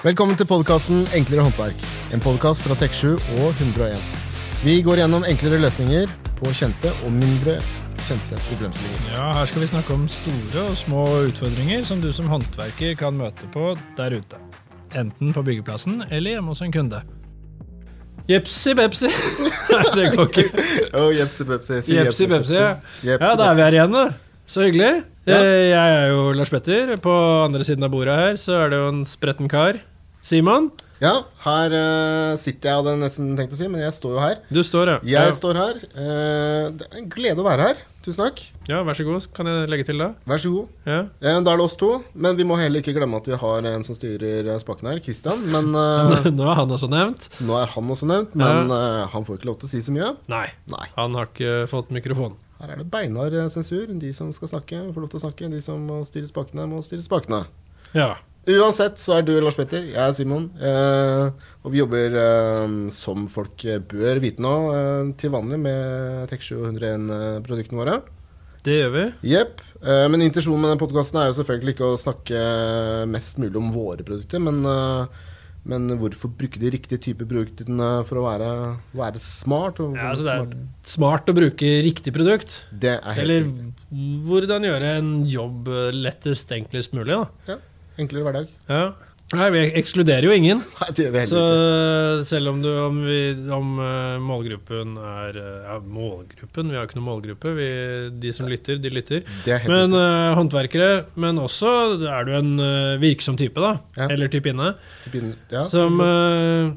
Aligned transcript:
Velkommen 0.00 0.36
til 0.38 0.46
podkasten 0.48 1.02
Enklere 1.16 1.44
håndverk. 1.44 1.82
En 2.14 2.22
podkast 2.24 2.64
fra 2.64 2.76
Tek7 2.80 3.18
og 3.36 3.50
101. 3.60 4.00
Vi 4.64 4.78
går 4.84 5.02
gjennom 5.02 5.26
enklere 5.28 5.58
løsninger 5.60 6.08
på 6.38 6.52
kjente 6.56 6.92
og 7.04 7.12
mindre 7.12 7.58
kjente 8.06 8.38
problemstillinger. 8.46 9.10
Ja, 9.12 9.26
Her 9.36 9.50
skal 9.50 9.60
vi 9.64 9.68
snakke 9.68 9.92
om 9.96 10.06
store 10.08 10.64
og 10.70 10.78
små 10.80 11.04
utfordringer 11.28 11.84
som 11.84 12.00
du 12.00 12.08
som 12.16 12.30
håndverker 12.32 12.96
kan 13.00 13.18
møte 13.20 13.48
på 13.52 13.74
der 13.98 14.16
ute. 14.16 14.40
Enten 14.96 15.34
på 15.36 15.44
byggeplassen 15.46 16.00
eller 16.08 16.38
hjemme 16.38 16.54
hos 16.54 16.64
en 16.64 16.72
kunde. 16.74 17.02
Jepsi 18.30 18.72
bepsi. 18.78 19.10
Nei, 19.74 19.84
det 19.98 20.08
går 20.16 20.32
ikke. 20.32 20.64
Oh, 20.96 21.10
jepsi 21.12 21.44
pepsi. 21.48 21.80
Si 21.84 21.96
Jepsi 21.98 22.24
ja. 22.30 22.72
Jepsi 23.04 23.26
Ja, 23.26 23.34
da 23.36 23.50
er 23.52 23.58
vi 23.58 23.64
her 23.66 23.76
igjen, 23.76 23.94
da. 24.00 24.08
Så 24.50 24.64
hyggelig. 24.64 24.90
Ja. 25.28 25.36
Eh, 25.36 25.68
Jeg 25.70 25.94
er 26.00 26.08
jo 26.14 26.30
Lars 26.34 26.50
Petter. 26.50 26.96
På 27.02 27.12
andre 27.44 27.66
siden 27.66 27.84
av 27.86 27.92
bordet 27.92 28.16
her 28.16 28.38
så 28.40 28.56
er 28.64 28.72
det 28.72 28.80
jo 28.80 28.88
en 28.94 29.04
spretten 29.06 29.50
kar. 29.50 29.78
Simon, 30.22 30.70
Ja, 31.00 31.14
her 31.46 31.72
uh, 31.72 32.34
sitter 32.36 32.68
jeg, 32.68 32.76
hadde 32.76 32.92
jeg 32.92 33.00
nesten 33.00 33.28
tenkt 33.38 33.54
å 33.54 33.56
si, 33.56 33.68
men 33.72 33.80
jeg 33.80 33.92
står 33.96 34.18
jo 34.18 34.20
her. 34.20 34.40
du 34.52 34.58
står, 34.60 34.90
ja. 34.92 34.96
Jeg 35.08 35.32
står 35.38 35.56
her. 35.56 35.78
Uh, 35.96 36.66
det 36.76 36.88
er 36.90 36.98
en 37.00 37.06
glede 37.14 37.40
å 37.40 37.46
være 37.46 37.70
her. 37.70 37.78
Tusen 38.04 38.20
takk. 38.26 38.42
Ja, 38.68 38.82
Vær 38.84 38.96
så 38.98 39.06
god. 39.08 39.24
Kan 39.36 39.48
jeg 39.48 39.70
legge 39.72 39.86
til, 39.88 39.96
da? 40.00 40.10
Vær 40.28 40.42
så 40.42 40.52
god. 40.52 40.68
Ja. 40.84 40.98
Uh, 41.24 41.38
Da 41.40 41.54
er 41.54 41.62
det 41.62 41.64
oss 41.64 41.78
to, 41.80 41.88
men 42.12 42.36
vi 42.36 42.44
må 42.44 42.58
heller 42.60 42.84
ikke 42.84 42.92
glemme 42.98 43.16
at 43.16 43.32
vi 43.32 43.38
har 43.40 43.70
en 43.72 43.86
som 43.88 43.96
styrer 43.96 44.52
spaken 44.60 44.90
her, 44.92 45.00
Christian. 45.04 45.40
Men 45.48 45.72
Nå 46.36 46.44
er 46.52 46.60
han 46.60 46.76
også 46.76 46.92
nevnt. 46.92 47.30
nå 47.48 47.56
er 47.56 47.72
han 47.72 47.92
også 47.96 48.08
nevnt, 48.12 48.36
men 48.36 48.68
han 49.16 49.24
får 49.24 49.40
ikke 49.40 49.48
lov 49.54 49.58
til 49.64 49.70
å 49.70 49.72
si 49.72 49.80
så 49.88 49.96
mye. 49.96 50.12
Nei, 50.28 50.46
Nei. 50.68 50.84
han 51.00 51.16
har 51.16 51.32
ikke 51.32 51.64
fått 51.72 51.92
mikrofon. 51.96 52.36
Her 52.60 52.74
er 52.74 52.82
det 52.84 52.90
beinhard 52.92 53.32
sensur. 53.56 53.88
De 53.96 54.12
som 54.12 54.28
skal 54.36 54.52
snakke, 54.52 54.84
får 54.92 55.00
lov 55.00 55.14
til 55.14 55.22
å 55.22 55.24
snakke. 55.24 55.48
De 55.48 55.64
som 55.64 55.80
må 55.80 56.02
styre 56.04 56.28
spakene, 56.28 56.68
må 56.68 56.84
styre 56.84 57.00
spakene. 57.08 57.46
Ja. 57.96 58.18
Uansett 58.50 58.98
så 59.02 59.18
er 59.18 59.24
du 59.26 59.34
Lars 59.42 59.56
Petter, 59.58 59.84
jeg 59.92 60.00
er 60.00 60.14
Simon. 60.16 60.46
Eh, 60.58 61.30
og 61.62 61.72
vi 61.74 61.82
jobber 61.82 62.16
eh, 62.18 62.76
som 62.94 63.26
folk 63.30 63.62
bør 63.90 64.20
vite 64.22 64.42
nå, 64.42 64.54
eh, 64.74 65.10
til 65.20 65.32
vanlig 65.34 65.58
med 65.60 66.30
Tek7 66.32 66.56
og 66.58 66.70
101-produktene 66.72 67.80
våre. 67.82 67.98
Det 68.64 68.74
gjør 68.78 68.90
vi. 68.96 69.04
Jepp. 69.34 69.60
Eh, 69.80 70.06
men 70.12 70.24
intensjonen 70.26 70.60
med 70.64 70.72
denne 70.72 70.82
podkasten 70.82 71.20
er 71.20 71.30
jo 71.30 71.36
selvfølgelig 71.40 71.76
ikke 71.76 71.90
å 71.92 72.00
snakke 72.00 72.40
mest 73.12 73.38
mulig 73.40 73.56
om 73.60 73.70
våre 73.72 74.04
produkter, 74.04 74.42
men, 74.44 74.58
eh, 74.68 75.06
men 75.70 75.88
hvorfor 76.00 76.32
bruke 76.40 76.60
de 76.60 76.70
riktige 76.72 77.00
typer 77.04 77.28
produktene 77.28 77.88
for 78.08 78.20
å 78.20 78.26
være, 78.26 78.50
være 78.96 79.20
smart. 79.20 79.80
Og 79.84 79.96
Ja, 79.96 80.10
altså 80.14 80.24
det 80.24 80.36
smart. 80.40 80.54
er 80.56 80.92
smart 80.96 81.28
å 81.28 81.36
bruke 81.36 81.72
riktig 81.84 82.12
produkt. 82.16 82.62
det 82.72 82.94
er 82.98 83.12
helt 83.12 83.24
Eller 83.24 83.44
riktig. 83.44 83.72
hvordan 84.28 84.64
gjøre 84.68 84.94
en 84.98 85.10
jobb 85.28 85.68
lettest, 85.92 86.48
enklest 86.56 86.92
mulig. 86.96 87.12
da. 87.16 87.28
Ja, 87.46 87.58
enklere 88.02 88.26
hverdag. 88.26 88.50
Ja. 88.68 88.82
Nei, 89.30 89.46
Vi 89.54 89.60
ekskluderer 89.78 90.26
jo 90.26 90.32
ingen. 90.34 90.58
Nei, 90.58 90.86
det 90.96 91.04
gjør 91.04 91.12
vi 91.14 91.20
Så 91.30 91.38
heller 91.38 92.16
ikke. 92.16 92.24
selv 92.32 92.50
om, 92.50 92.56
du, 92.64 92.68
om, 92.82 92.96
vi, 93.06 93.18
om 93.54 93.68
eh, 93.78 94.16
målgruppen 94.26 94.96
er 94.98 95.38
eh, 95.38 95.68
Ja, 95.68 95.76
målgruppen, 95.78 96.72
vi 96.72 96.78
har 96.80 96.88
ikke 96.88 96.98
noen 96.98 97.06
målgruppe. 97.06 97.52
Vi, 97.54 97.68
de 98.24 98.32
som 98.34 98.48
lytter, 98.50 98.80
de 98.82 98.90
lytter. 98.90 99.22
Er 99.46 99.68
Men 99.70 99.94
eh, 99.94 100.32
håndverkere, 100.34 100.88
men 101.14 101.38
også 101.38 101.70
er 102.10 102.26
du 102.26 102.32
en 102.40 102.50
uh, 102.58 102.98
virksom 102.98 103.38
type, 103.38 103.62
da. 103.62 103.76
Ja. 104.00 104.10
Eller 104.10 104.32
typinne. 104.34 104.72
Typ 105.06 105.20
inne. 105.20 105.36
ja, 105.54 105.62
som 105.70 106.02
eh, 106.02 106.74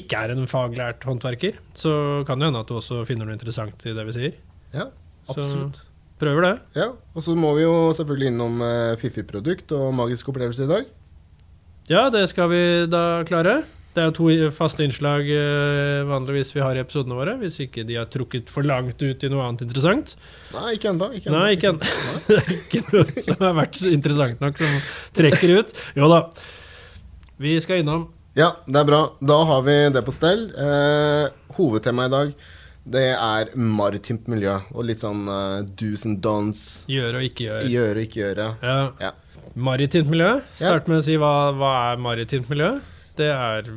ikke 0.00 0.24
er 0.24 0.32
en 0.32 0.48
faglært 0.48 1.04
håndverker. 1.04 1.60
Så 1.76 1.92
kan 2.24 2.40
det 2.40 2.48
hende 2.48 2.64
at 2.64 2.72
du 2.72 2.78
også 2.80 3.02
finner 3.04 3.28
noe 3.28 3.36
interessant 3.36 3.84
i 3.84 3.92
det 3.92 4.08
vi 4.08 4.16
sier. 4.16 4.40
ja, 4.72 4.88
Så 5.28 5.36
absolutt. 5.42 5.82
Prøver 6.20 6.46
det. 6.46 6.54
Ja, 6.78 6.90
Og 7.14 7.24
så 7.24 7.36
må 7.36 7.54
vi 7.56 7.64
jo 7.64 7.92
selvfølgelig 7.96 8.32
innom 8.32 8.60
uh, 8.64 8.96
fiffig 9.00 9.26
produkt 9.28 9.72
og 9.76 9.92
magisk 9.96 10.28
opplevelse 10.32 10.66
i 10.66 10.70
dag. 10.70 10.92
Ja, 11.90 12.08
det 12.10 12.24
skal 12.32 12.50
vi 12.50 12.62
da 12.90 13.22
klare. 13.28 13.60
Det 13.96 14.02
er 14.02 14.10
jo 14.10 14.16
to 14.18 14.50
faste 14.52 14.84
innslag 14.84 15.28
uh, 15.30 16.02
vanligvis 16.08 16.50
vi 16.52 16.60
har 16.60 16.76
i 16.76 16.82
episodene 16.82 17.16
våre, 17.16 17.36
hvis 17.40 17.60
ikke 17.64 17.86
de 17.88 17.96
har 17.96 18.10
trukket 18.12 18.50
for 18.52 18.66
langt 18.66 19.00
ut 19.00 19.24
i 19.24 19.30
noe 19.32 19.46
annet 19.46 19.64
interessant. 19.64 20.16
Nei, 20.52 20.74
ikke 20.76 20.90
ennå. 20.92 21.08
Ikke 21.16 21.32
Nei, 21.32 21.46
ikke 21.56 21.72
enda. 21.72 21.94
Det 22.28 22.42
ikke 22.58 22.82
noe 22.90 23.24
som 23.24 23.46
har 23.46 23.56
vært 23.62 23.80
så 23.80 23.92
interessant 23.94 24.44
nok 24.44 24.60
som 24.60 24.76
trekker 25.16 25.54
ut. 25.60 25.72
Jo 25.96 26.10
da. 26.12 26.20
Vi 27.40 27.56
skal 27.60 27.80
innom 27.84 28.10
Ja, 28.36 28.50
det 28.68 28.82
er 28.82 28.88
bra. 28.88 29.00
Da 29.24 29.40
har 29.48 29.64
vi 29.64 29.78
det 29.92 30.04
på 30.04 30.12
stell. 30.12 30.48
Uh, 30.52 31.32
hovedtemaet 31.56 32.12
i 32.12 32.16
dag 32.18 32.36
det 32.86 33.04
er 33.18 33.48
maritimt 33.58 34.28
miljø. 34.30 34.56
Og 34.74 34.84
litt 34.86 35.00
sånn 35.02 35.24
uh, 35.28 35.62
do's 35.78 36.04
and 36.06 36.20
don'ts. 36.24 36.84
gjøre 36.90 37.18
og 37.18 37.24
ikke 37.26 37.46
gjøre. 37.48 37.70
Gjøre, 37.72 37.96
og 37.96 38.04
ikke 38.06 38.20
gjøre. 38.22 38.46
Ja. 38.62 38.76
Ja. 39.02 39.12
Maritimt 39.56 40.10
miljø. 40.12 40.30
Start 40.58 40.86
med 40.90 41.00
å 41.00 41.04
si 41.06 41.16
hva, 41.20 41.32
hva 41.56 41.72
er 41.92 42.00
maritimt 42.04 42.48
miljø. 42.52 42.76
Det 43.16 43.30
er 43.32 43.70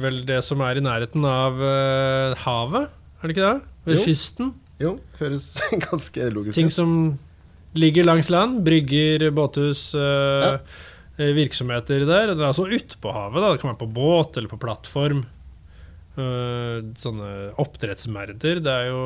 vel 0.00 0.20
det 0.28 0.40
som 0.46 0.60
er 0.66 0.78
i 0.80 0.84
nærheten 0.84 1.24
av 1.28 1.58
uh, 1.60 2.36
havet, 2.44 2.90
er 3.20 3.26
det 3.28 3.34
ikke 3.36 3.48
det? 3.48 3.56
Ved 3.88 3.96
Jo. 3.98 4.04
kysten. 4.06 4.52
Jo, 4.80 4.94
høres 5.20 5.48
ganske 5.88 6.28
logisk 6.32 6.56
Ting 6.56 6.70
som 6.72 6.94
ligger 7.76 8.06
langs 8.08 8.30
land. 8.32 8.62
Brygger, 8.66 9.28
båthus, 9.36 9.90
Uh, 9.94 10.46
Ja. 11.20 11.32
virksomheter 11.36 12.00
der. 12.08 12.30
Det 12.32 12.40
er 12.40 12.46
altså 12.48 12.64
utpå 12.64 13.10
havet. 13.12 13.42
Da. 13.44 13.50
Det 13.52 13.60
kan 13.60 13.70
være 13.74 13.80
på 13.82 13.90
båt 13.92 14.38
eller 14.40 14.48
på 14.48 14.56
plattform. 14.62 15.26
Eh, 16.20 16.78
sånne 17.00 17.30
oppdrettsmerder. 17.60 18.60
Det 18.64 18.72
er 18.72 18.88
jo 18.92 19.02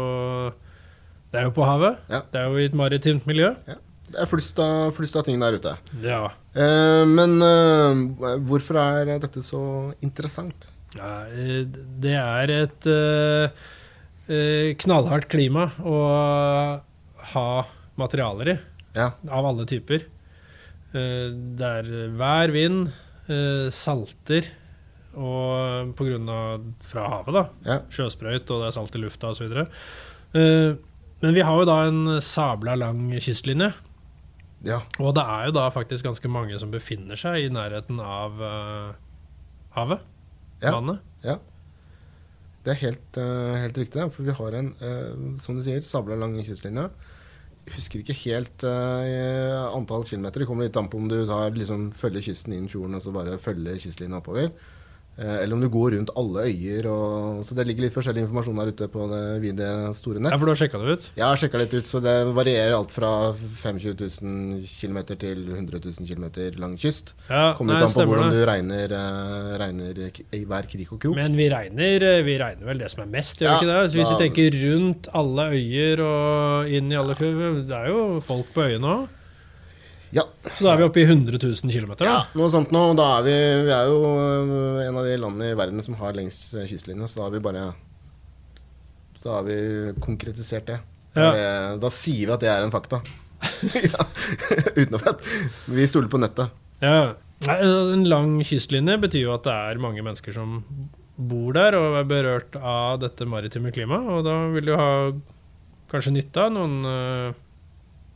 Det 1.35 1.41
er 1.41 1.49
jo 1.49 1.55
på 1.57 1.67
havet. 1.67 1.99
Ja. 2.11 2.21
Det 2.31 2.39
er 2.41 2.51
jo 2.53 2.61
i 2.63 2.69
et 2.69 2.77
maritimt 2.79 3.25
miljø. 3.27 3.49
Det 3.67 4.21
er 4.23 4.29
flust 4.31 4.59
av, 4.63 4.93
flust 4.95 5.17
av 5.19 5.25
ting 5.27 5.41
der 5.43 5.57
ute. 5.59 5.73
Ja. 6.05 6.29
Eh, 6.55 7.03
men 7.11 7.41
eh, 7.43 8.37
hvorfor 8.47 8.79
er 8.79 9.11
dette 9.19 9.43
så 9.43 9.63
interessant? 10.05 10.69
Ja, 10.95 11.25
eh, 11.27 11.65
det 12.05 12.15
er 12.15 12.53
et 12.55 12.87
eh, 12.87 13.65
eh, 14.31 14.69
knallhardt 14.79 15.27
klima 15.33 15.67
å 15.83 15.99
ha 17.35 17.49
materialer 17.99 18.53
i, 18.55 18.59
Ja, 18.95 19.09
av 19.27 19.49
alle 19.51 19.67
typer. 19.67 20.05
Eh, 20.95 21.29
det 21.59 21.73
er 21.81 21.91
vær, 22.15 22.53
vind, 22.55 22.93
eh, 23.27 23.67
salter, 23.75 24.47
og 25.15 26.03
av 26.33 26.67
fra 26.85 27.07
havet, 27.13 27.37
da. 27.37 27.45
ja, 27.69 27.79
Sjøsprøyt, 27.93 28.51
og 28.51 28.63
det 28.63 28.69
er 28.69 28.77
salt 28.77 28.99
i 28.99 29.03
lufta 29.03 29.33
osv. 29.33 29.55
Uh, 30.35 30.77
men 31.23 31.37
vi 31.37 31.45
har 31.47 31.61
jo 31.61 31.69
da 31.69 31.79
en 31.89 32.21
sabla 32.25 32.75
lang 32.77 33.07
kystlinje. 33.23 33.73
ja. 34.67 34.83
Og 35.01 35.15
det 35.17 35.25
er 35.25 35.49
jo 35.49 35.57
da 35.57 35.71
faktisk 35.73 36.05
ganske 36.05 36.29
mange 36.29 36.59
som 36.61 36.75
befinner 36.75 37.19
seg 37.21 37.47
i 37.47 37.53
nærheten 37.53 38.01
av 38.03 38.39
uh, 38.43 38.93
havet. 39.79 40.07
Ja. 40.61 40.77
Vannet. 40.77 41.03
Det 42.65 42.73
er 42.73 42.81
helt, 42.81 43.19
uh, 43.21 43.55
helt 43.61 43.79
riktig, 43.79 44.07
for 44.13 44.25
vi 44.25 44.33
har 44.33 44.57
en, 44.57 44.71
eh, 44.81 45.37
som 45.41 45.57
du 45.57 45.61
sier, 45.63 45.85
sabla 45.85 46.17
lang 46.17 46.39
kystlinje. 46.41 46.87
Husker 47.75 48.01
ikke 48.01 48.17
helt 48.25 48.65
eh, 48.69 49.57
antall 49.73 50.05
kilometer. 50.05 50.41
Det 50.43 50.49
kommer 50.49 50.67
litt 50.67 50.77
an 50.77 50.89
på 50.93 50.99
om 51.01 51.09
du 51.09 51.17
tar, 51.29 51.53
liksom, 51.57 51.91
følger 51.97 52.25
kysten 52.25 52.53
inn 52.57 52.69
fjorden 52.69 52.97
og 52.97 53.05
så 53.05 53.13
bare 53.13 53.39
følger 53.41 53.81
kystlinja 53.81 54.21
oppover. 54.21 54.51
Eh, 55.17 55.43
eller 55.45 55.55
om 55.55 55.61
du 55.63 55.69
går 55.71 55.93
rundt 55.95 56.11
alle 56.19 56.43
øyer. 56.51 56.87
Og, 56.91 57.45
så 57.47 57.55
det 57.55 57.67
ligger 57.69 57.85
litt 57.87 57.95
forskjellig 57.95 58.25
informasjon 58.25 58.57
der 58.59 58.73
ute 58.75 58.89
på 58.91 59.05
det 59.13 59.21
vide, 59.45 59.69
store 59.95 60.19
Ja, 60.25 60.35
for 60.37 60.49
du 60.49 60.51
har 60.51 60.59
sjekka 60.59 60.81
det 60.83 60.97
ut? 60.97 61.07
Jeg 61.15 61.25
har 61.25 61.39
sjekka 61.39 61.61
litt 61.63 61.75
ut, 61.79 61.87
så 61.87 62.01
det 62.03 62.15
varierer 62.35 62.75
alt 62.75 62.91
fra 62.91 63.13
25 63.33 63.95
000 63.95 64.67
km 64.67 64.99
til 65.15 65.45
100 65.55 65.81
000 65.87 66.09
km 66.11 66.27
lang 66.59 66.75
kyst. 66.77 67.15
Ja, 67.31 67.55
Kommer 67.55 67.79
litt 67.79 67.87
an 67.87 67.95
på 67.95 68.09
hvordan 68.11 68.35
det. 68.35 68.41
du 68.43 68.51
regner, 68.51 68.97
eh, 68.99 69.57
regner 69.63 70.03
i 70.35 70.45
hver 70.51 70.67
krik 70.67 70.93
og 70.93 71.01
krok. 71.07 71.15
Men 71.15 71.37
vi 71.39 71.49
regner, 71.53 72.03
eh, 72.03 72.23
vi 72.27 72.39
regner 72.43 72.67
vel 72.67 72.79
det 72.83 72.91
som 72.91 73.05
er 73.07 73.13
mest, 73.15 73.39
gjør 73.39 73.47
vi 73.47 73.53
Ja, 73.55 73.59
ikke 73.61 73.71
det? 73.71 73.91
Så 73.93 73.99
hvis 74.01 74.11
da- 74.11 74.19
vi 74.19 74.25
tenker 74.29 74.59
rundt 74.67 75.09
alle 75.15 75.43
øyer 75.55 76.01
og 76.03 76.69
inn 76.75 76.91
i 76.91 76.97
alle 76.97 77.15
fjord 77.15 77.69
Det 77.69 77.71
er 77.71 77.87
jo 77.89 78.21
folk 78.21 78.47
på 78.55 78.63
øyene 78.67 78.83
òg. 78.99 79.09
Ja, 80.15 80.23
Så 80.55 80.63
da 80.67 80.73
er 80.75 80.79
vi 80.79 80.87
oppe 80.87 81.01
i 81.03 81.07
100 81.09 81.41
000 81.43 81.73
km, 81.75 81.95
Ja, 82.07 82.21
noe 82.39 82.51
sånt 82.53 82.71
nå. 82.75 82.83
Da 82.99 83.07
er 83.19 83.25
vi, 83.27 83.35
vi 83.67 83.73
er 83.75 83.89
jo 83.91 83.97
øh, 84.15 84.79
en 84.85 85.01
av 85.01 85.09
de 85.09 85.17
landene 85.19 85.51
i 85.51 85.57
verden 85.59 85.83
som 85.83 85.97
har 85.99 86.15
lengst 86.15 86.55
øh, 86.55 86.67
kystlinje, 86.71 87.09
så 87.11 87.19
da 87.19 87.27
har 87.27 87.35
vi 87.35 87.43
bare 87.43 87.65
Da 89.25 89.39
har 89.41 89.47
vi 89.49 89.57
konkretisert 90.05 90.69
det. 90.71 90.79
Ja. 91.15 91.31
det 91.35 91.47
da 91.83 91.91
sier 91.95 92.29
vi 92.29 92.35
at 92.35 92.43
det 92.43 92.51
er 92.53 92.63
en 92.67 92.75
fakta. 92.75 93.01
ja, 93.91 94.07
Uten 94.81 94.97
å 94.99 95.03
vite. 95.03 95.37
Vi 95.75 95.87
stoler 95.91 96.11
på 96.13 96.21
nettet. 96.23 96.55
Ja. 96.83 97.15
Altså, 97.45 97.93
En 97.95 98.05
lang 98.09 98.37
kystlinje 98.47 98.99
betyr 99.03 99.27
jo 99.27 99.35
at 99.35 99.47
det 99.47 99.55
er 99.55 99.83
mange 99.83 100.03
mennesker 100.05 100.35
som 100.35 100.61
bor 101.15 101.55
der 101.55 101.77
og 101.79 101.99
er 102.01 102.07
berørt 102.11 102.57
av 102.59 102.99
dette 103.03 103.27
maritime 103.31 103.71
klimaet, 103.75 104.09
og 104.11 104.25
da 104.27 104.39
vil 104.55 104.71
du 104.71 104.75
ha 104.79 104.89
kanskje 105.93 106.15
nytte 106.17 106.43
av 106.43 106.55
noen 106.55 106.81
eh, 106.91 107.37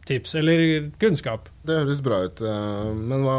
tips 0.09 0.35
eller 0.41 0.89
kunnskap. 1.01 1.49
Det 1.69 1.77
høres 1.83 2.01
bra 2.05 2.23
ut. 2.27 2.41
øh, 2.43 2.91
Men 2.97 3.23
hva, 3.27 3.37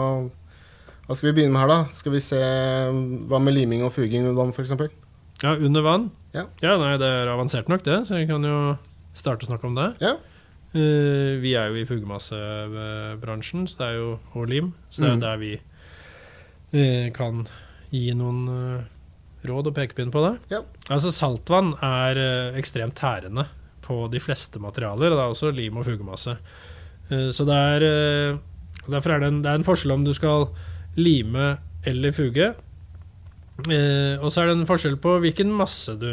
hva 1.08 1.16
skal 1.18 1.32
vi 1.32 1.36
begynne 1.42 1.54
med 1.56 1.64
her, 1.64 1.72
da? 1.74 1.80
Skal 1.98 2.14
vi 2.16 2.22
se 2.24 2.40
Hva 3.30 3.40
med 3.42 3.56
liming 3.58 3.84
og 3.86 3.92
fuging 3.96 4.26
under 4.30 4.38
vann, 4.38 4.54
f.eks.? 4.56 4.74
Ja, 5.44 5.56
under 5.56 5.82
vann? 5.86 6.10
Ja. 6.36 6.44
nei, 6.62 6.96
det 7.02 7.08
er 7.10 7.32
avansert 7.32 7.70
nok, 7.72 7.82
det, 7.88 8.02
så 8.06 8.20
vi 8.20 8.28
kan 8.30 8.44
jo 8.46 8.58
starte 9.18 9.48
å 9.48 9.50
snakke 9.50 9.66
om 9.70 9.76
det. 9.78 9.88
Ja. 10.04 10.12
Eh, 10.78 11.40
vi 11.42 11.56
er 11.58 11.72
jo 11.72 11.80
i 11.82 11.86
fugemassebransjen, 11.90 13.66
så 13.72 13.80
det 13.80 13.88
er 13.88 13.96
jo 13.98 14.10
og 14.38 14.48
lim, 14.52 14.74
så 14.92 15.02
det 15.02 15.10
er 15.10 15.16
Mm. 15.16 15.22
der 15.24 15.38
vi 15.42 15.54
eh, 16.74 17.10
kan 17.16 17.48
gi 17.90 18.14
noen 18.14 18.44
eh, 18.54 18.84
råd 19.50 19.68
og 19.72 19.74
pekepinn 19.76 20.12
på 20.12 20.22
det. 20.28 20.36
Ja. 20.52 20.62
Altså 20.90 21.10
Saltvann 21.12 21.74
er 21.82 22.18
eh, 22.18 22.60
ekstremt 22.60 22.94
tærende 23.00 23.48
på 23.90 23.98
de 24.14 24.22
fleste 24.22 24.62
materialer, 24.62 25.10
og 25.12 25.18
det 25.18 25.24
er 25.26 25.34
også 25.34 25.50
lim 25.58 25.82
og 25.82 25.88
fugemasse. 25.90 26.38
Eh, 27.10 27.30
så 27.34 27.46
det 27.50 27.58
er 27.58 27.86
eh, 27.90 28.40
Derfor 28.90 29.12
er 29.18 29.20
det 29.22 29.28
en, 29.34 29.42
det 29.44 29.50
er 29.52 29.58
en 29.60 29.66
forskjell 29.68 29.92
om 29.98 30.06
du 30.08 30.14
skal 30.16 30.48
lime 30.98 31.56
eller 31.90 32.14
fuge. 32.16 32.48
Eh, 33.70 34.16
og 34.22 34.30
så 34.32 34.42
er 34.42 34.50
det 34.50 34.56
en 34.60 34.68
forskjell 34.70 34.96
på 35.04 35.18
hvilken 35.26 35.52
masse 35.54 35.94
du 36.00 36.12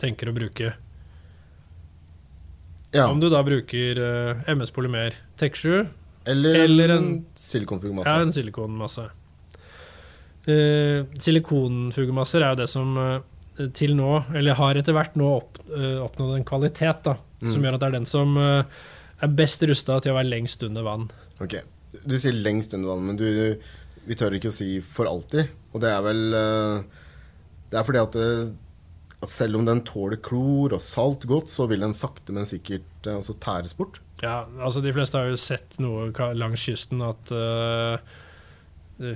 tenker 0.00 0.30
å 0.30 0.34
bruke. 0.34 0.72
Ja. 2.96 3.04
Om 3.12 3.20
du 3.20 3.28
da 3.30 3.42
bruker 3.44 3.98
MS 4.48 4.70
Polymer 4.72 5.12
TEC7, 5.38 5.86
Eller, 6.28 6.62
eller 6.64 6.94
en, 6.96 7.04
en- 7.04 7.24
silikonfugmasse. 7.38 8.08
Ja, 8.14 8.22
en 8.24 8.32
silikonmasse. 8.34 9.04
Silikonfugemasser 11.20 12.44
er 12.44 12.54
jo 12.54 12.60
det 12.62 12.68
som 12.72 12.94
til 13.74 13.94
nå, 13.98 14.12
eller 14.38 14.54
har 14.58 14.78
etter 14.80 14.94
hvert 14.96 15.16
nå 15.18 15.26
opp, 15.40 15.58
eh, 15.70 15.96
oppnådd 16.04 16.36
en 16.38 16.46
kvalitet 16.48 17.02
da, 17.08 17.16
som 17.42 17.58
Mm. 17.60 17.64
gjør 17.66 17.74
at 17.74 17.80
det 17.80 17.88
er 17.88 17.96
den 17.98 18.06
som 18.06 18.36
eh, 18.38 18.62
er 19.22 19.34
best 19.34 19.62
rusta 19.66 20.00
til 20.02 20.12
å 20.12 20.18
være 20.18 20.30
lengst 20.30 20.62
under 20.66 20.82
vann. 20.86 21.08
Ok, 21.40 21.58
Du 22.06 22.18
sier 22.18 22.32
lengst 22.36 22.74
under 22.76 22.88
vann, 22.94 23.06
men 23.06 23.16
du, 23.16 23.56
vi 24.06 24.14
tør 24.14 24.34
ikke 24.36 24.50
å 24.52 24.54
si 24.54 24.78
for 24.84 25.06
alltid. 25.10 25.48
Og 25.74 25.80
det 25.82 25.90
er 25.90 26.02
vel 26.02 26.34
eh, 26.34 26.82
Det 27.70 27.78
er 27.80 27.84
fordi 27.84 28.00
at, 28.02 28.16
at 29.22 29.28
selv 29.34 29.56
om 29.58 29.64
den 29.66 29.82
tåler 29.84 30.16
klor 30.22 30.72
og 30.76 30.80
salt 30.84 31.26
godt, 31.28 31.48
så 31.52 31.66
vil 31.68 31.80
den 31.84 31.92
sakte, 31.96 32.32
men 32.32 32.46
sikkert 32.48 32.84
også 33.10 33.34
tæres 33.42 33.74
bort. 33.76 34.00
Ja, 34.22 34.44
altså 34.60 34.80
De 34.82 34.92
fleste 34.92 35.18
har 35.18 35.28
jo 35.30 35.36
sett 35.36 35.78
noe 35.82 36.10
langs 36.34 36.64
kysten 36.66 37.02
at 37.06 37.30
eh, 37.34 37.98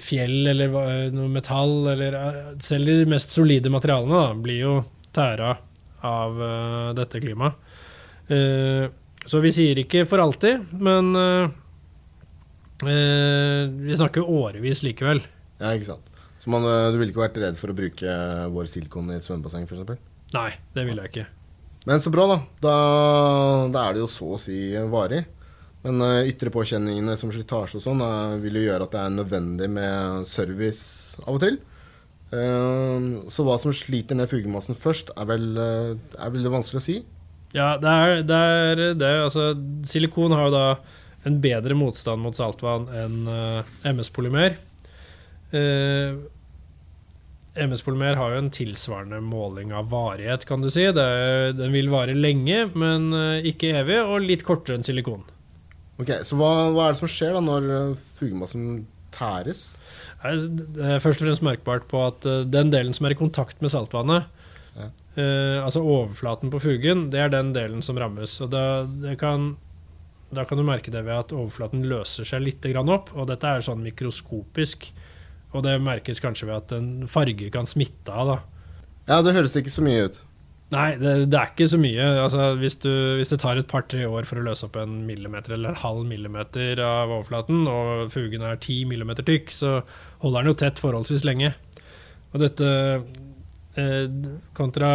fjell 0.02 0.46
eller 0.52 1.11
noe 1.14 1.31
metall, 1.32 1.88
eller 1.93 2.17
eh, 2.19 2.40
selv 2.62 2.90
de 2.90 3.06
mest 3.11 3.34
solide 3.34 3.73
materialene, 3.73 4.14
da, 4.14 4.43
blir 4.44 4.61
jo 4.61 4.75
tæra 5.12 5.56
av 6.06 6.38
uh, 6.38 6.90
dette 6.99 7.20
klimaet. 7.23 7.58
Uh, 8.31 8.87
så 9.29 9.38
vi 9.43 9.52
sier 9.55 9.79
ikke 9.82 10.05
for 10.11 10.23
alltid, 10.23 10.73
men 10.82 11.12
uh, 11.14 11.50
eh, 12.88 13.69
vi 13.70 13.99
snakker 13.99 14.26
årevis 14.26 14.82
likevel. 14.87 15.23
Ja, 15.61 15.75
ikke 15.76 15.93
sant? 15.93 16.08
Så 16.43 16.50
man, 16.50 16.67
eh, 16.67 16.88
du 16.90 16.99
ville 16.99 17.14
ikke 17.14 17.23
vært 17.23 17.38
redd 17.38 17.58
for 17.61 17.70
å 17.70 17.76
bruke 17.79 18.17
vår 18.50 18.70
silikon 18.70 19.12
i 19.12 19.19
et 19.20 19.26
svømmebasseng, 19.26 19.69
f.eks.? 19.69 20.00
Nei, 20.34 20.50
det 20.75 20.87
ville 20.88 21.05
jeg 21.05 21.12
ikke. 21.12 21.29
Men 21.87 22.02
så 22.02 22.11
bra, 22.14 22.26
da. 22.31 22.38
da. 22.62 22.75
Da 23.75 23.84
er 23.87 23.94
det 23.94 24.02
jo 24.02 24.11
så 24.11 24.32
å 24.34 24.40
si 24.40 24.58
varig. 24.90 25.23
Men 25.82 25.99
uh, 26.05 26.23
ytre 26.29 26.52
påkjenningene 26.55 27.17
som 27.19 27.32
slitasje 27.34 27.81
og 27.81 27.82
sånn 27.84 28.02
uh, 28.05 28.38
vil 28.43 28.61
jo 28.61 28.69
gjøre 28.69 28.87
at 28.87 28.94
det 28.94 29.02
er 29.02 29.14
nødvendig 29.17 29.69
med 29.73 30.26
service 30.31 31.19
av 31.26 31.37
og 31.37 31.43
til. 31.43 31.58
Uh, 32.32 33.29
så 33.29 33.44
hva 33.44 33.58
som 33.61 33.75
sliter 33.76 34.17
ned 34.17 34.31
fugemassen 34.31 34.79
først, 34.79 35.12
er 35.20 35.29
vel, 35.29 35.50
eh, 35.61 35.90
er 36.17 36.32
vel 36.32 36.49
vanskelig 36.52 36.81
å 36.81 36.84
si. 36.87 36.99
Ja, 37.52 37.75
det 37.76 37.93
er 37.93 38.23
det. 38.25 38.43
Er 38.73 38.82
det. 38.96 39.11
Altså, 39.26 39.50
silikon 39.84 40.32
har 40.32 40.49
jo 40.49 40.55
da 40.55 40.67
en 41.29 41.37
bedre 41.44 41.76
motstand 41.76 42.23
mot 42.25 42.37
saltvann 42.37 42.88
enn 42.88 43.19
eh, 43.29 43.75
MS-polymer. 43.93 44.56
MS-polymer 47.52 48.17
har 48.17 48.32
jo 48.32 48.40
en 48.40 48.49
tilsvarende 48.55 49.20
måling 49.20 49.75
av 49.76 49.90
varighet, 49.93 50.46
kan 50.49 50.64
du 50.64 50.70
si. 50.73 50.87
Er- 50.88 51.52
den 51.52 51.76
vil 51.76 51.93
vare 51.93 52.17
lenge, 52.17 52.64
men 52.73 53.12
ikke 53.44 53.75
evig, 53.82 54.00
og 54.00 54.25
litt 54.25 54.46
kortere 54.49 54.81
enn 54.81 54.88
silikon. 54.88 55.26
Ok, 56.02 56.10
Så 56.26 56.37
hva, 56.40 56.50
hva 56.75 56.88
er 56.88 56.94
det 56.96 57.00
som 57.02 57.10
skjer 57.10 57.37
da 57.38 57.43
når 57.44 57.70
eh, 57.76 58.02
fugemassen 58.19 58.84
tæres? 59.14 59.72
det 60.22 60.84
er 60.87 61.00
først 61.02 61.19
og 61.19 61.26
fremst 61.26 61.43
merkbart 61.43 61.88
på 61.90 61.99
at 62.06 62.26
eh, 62.31 62.44
den 62.46 62.70
delen 62.70 62.94
som 62.94 63.06
er 63.08 63.14
i 63.16 63.19
kontakt 63.19 63.60
med 63.64 63.72
saltvannet, 63.75 64.28
Ja. 64.76 64.87
eh, 65.19 65.58
altså 65.64 65.82
overflaten 65.82 66.50
på 66.52 66.60
fugen, 66.62 67.08
det 67.10 67.19
er 67.20 67.28
den 67.32 67.50
delen 67.52 67.82
som 67.82 67.99
rammes. 67.99 68.37
Og 68.40 68.50
da, 68.54 68.84
det 68.87 69.16
kan, 69.20 69.56
da 70.32 70.44
kan 70.49 70.58
du 70.58 70.64
merke 70.64 70.90
det 70.94 71.02
ved 71.04 71.12
at 71.26 71.34
overflaten 71.34 71.82
løser 71.90 72.25
seg 72.25 72.40
litt 72.46 72.64
opp, 72.78 73.10
og 73.16 73.26
dette 73.28 73.44
er 73.50 73.60
sånn 73.66 73.82
mikroskopisk. 73.82 74.93
Og 75.52 75.62
det 75.66 75.75
merkes 75.84 76.20
kanskje 76.22 76.46
ved 76.48 76.56
at 76.56 76.72
en 76.78 77.06
farge 77.06 77.50
kan 77.52 77.66
smitte 77.66 78.08
av. 78.08 78.26
da. 78.26 78.38
Ja, 79.08 79.20
det 79.22 79.34
høres 79.34 79.56
ikke 79.58 79.75
så 79.75 79.82
mye 79.84 80.06
ut. 80.06 80.22
Nei, 80.72 80.94
det, 80.96 81.10
det 81.28 81.36
er 81.36 81.50
ikke 81.50 81.69
så 81.69 81.78
mye. 81.80 82.04
Altså, 82.22 82.46
hvis, 82.60 82.78
du, 82.80 82.90
hvis 83.19 83.32
det 83.32 83.38
tar 83.42 83.58
et 83.60 83.69
par-tre 83.69 84.06
år 84.08 84.24
for 84.28 84.40
å 84.40 84.44
løse 84.46 84.64
opp 84.64 84.78
en 84.80 85.02
millimeter 85.08 85.56
eller 85.56 85.74
en 85.74 85.82
halv 85.82 86.06
millimeter 86.08 86.80
av 86.80 87.12
overflaten, 87.12 87.66
og 87.69 88.08
fugen 88.14 88.44
er 88.46 88.60
ti 88.62 88.78
millimeter 88.88 89.26
tykk, 89.28 89.52
så 89.52 89.74
holder 90.24 90.40
den 90.40 90.52
jo 90.52 90.58
tett 90.62 90.80
forholdsvis 90.80 91.26
lenge. 91.28 91.52
Og 92.32 92.40
dette 92.40 92.70
eh, 93.76 94.06
kontra 94.56 94.92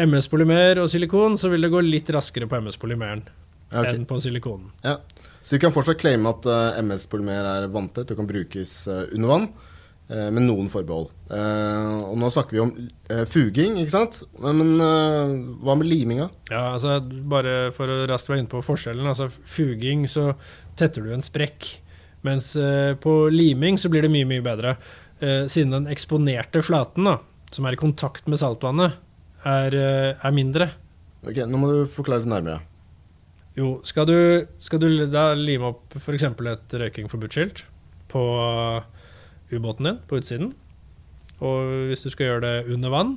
MS-polymer 0.00 0.80
og 0.82 0.88
silikon, 0.90 1.36
så 1.38 1.52
vil 1.52 1.66
det 1.66 1.72
gå 1.74 1.84
litt 1.84 2.08
raskere 2.14 2.48
på 2.50 2.62
MS-polymeren 2.64 3.26
Ja, 3.74 3.82
okay. 3.82 3.94
enn 3.98 4.08
på 4.08 4.18
silikonen. 4.22 4.72
Ja. 4.86 4.98
Så 5.44 5.58
vi 5.58 5.60
kan 5.60 5.74
fortsatt 5.74 6.00
claime 6.00 6.32
at 6.32 6.48
eh, 6.48 6.80
MS-polymer 6.80 7.50
er 7.50 7.68
vanntett 7.72 8.08
og 8.14 8.22
kan 8.22 8.28
brukes 8.28 8.78
eh, 8.88 9.04
under 9.12 9.34
vann, 9.34 9.48
med 10.08 10.44
noen 10.44 10.66
forbehold. 10.68 11.08
Eh, 11.32 11.92
og 12.10 12.18
nå 12.20 12.28
snakker 12.32 12.56
vi 12.56 12.60
om 12.60 12.72
eh, 13.08 13.22
fuging, 13.28 13.78
ikke 13.80 13.94
sant? 13.94 14.18
Men, 14.42 14.74
eh, 14.76 15.32
hva 15.64 15.76
med 15.80 15.88
liminga? 15.88 16.26
Ja, 16.50 16.74
altså 16.74 16.98
Bare 17.00 17.70
for 17.76 17.88
å 17.88 18.02
raskt 18.10 18.28
være 18.28 18.42
inne 18.42 18.52
på 18.52 18.60
forskjellen. 18.66 19.06
altså 19.08 19.30
Fuging, 19.48 20.04
så 20.10 20.34
tetter 20.76 21.06
du 21.06 21.14
en 21.14 21.24
sprekk. 21.24 21.70
Mens 22.24 22.52
eh, 22.56 22.92
på 23.00 23.14
liming 23.32 23.80
så 23.80 23.88
blir 23.92 24.04
det 24.04 24.12
mye, 24.12 24.28
mye 24.28 24.44
bedre. 24.44 24.76
Eh, 25.20 25.46
siden 25.48 25.72
den 25.72 25.88
eksponerte 25.92 26.60
flaten, 26.64 27.08
da, 27.08 27.18
som 27.54 27.64
er 27.68 27.76
i 27.76 27.80
kontakt 27.80 28.28
med 28.28 28.40
saltvannet, 28.40 28.96
er, 29.44 29.76
eh, 29.76 30.10
er 30.20 30.36
mindre. 30.36 30.70
Ok, 31.24 31.40
Nå 31.48 31.60
må 31.60 31.70
du 31.72 31.82
forklare 31.88 32.24
det 32.24 32.32
nærmere. 32.32 32.60
Jo, 33.56 33.78
skal 33.86 34.08
du, 34.08 34.16
skal 34.58 34.80
du 34.82 34.88
da 35.08 35.30
lime 35.38 35.68
opp 35.70 35.94
f.eks. 36.00 36.24
et 36.26 36.76
røyking 36.80 37.08
forbudt-skilt 37.08 37.62
på 38.10 38.22
ubåten 39.58 39.88
din 39.90 39.98
på 40.10 40.18
utsiden, 40.20 40.52
og 41.40 41.88
hvis 41.90 42.02
du 42.06 42.10
skal 42.12 42.26
gjøre 42.30 42.42
det 42.46 42.74
under 42.74 42.92
vann 42.94 43.14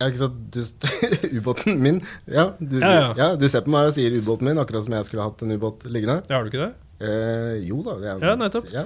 Ja, 0.00 0.10
ikke 0.10 0.18
sant? 0.26 0.56
Ubåten 1.38 1.78
min 1.80 2.02
ja 2.28 2.50
du, 2.60 2.78
Ja, 2.82 2.90
ja. 2.92 3.12
ja, 3.16 3.28
du 3.40 3.46
ser 3.48 3.62
på 3.64 3.72
meg 3.72 3.88
og 3.88 3.94
sier 3.96 4.12
ubåten 4.18 4.44
min, 4.50 4.58
akkurat 4.60 4.84
som 4.84 4.92
jeg 4.98 5.06
skulle 5.08 5.24
hatt 5.24 5.40
en 5.46 5.54
ubåt 5.56 5.86
liggende. 5.88 6.18
Ja, 6.28 6.36
Har 6.36 6.44
du 6.44 6.50
ikke 6.52 6.66
det? 6.66 6.74
Eh, 7.00 7.54
jo 7.68 7.78
da. 7.84 7.94
er- 8.12 8.20
Ja, 8.26 8.34
nettopp. 8.36 8.68
Ja. 8.72 8.84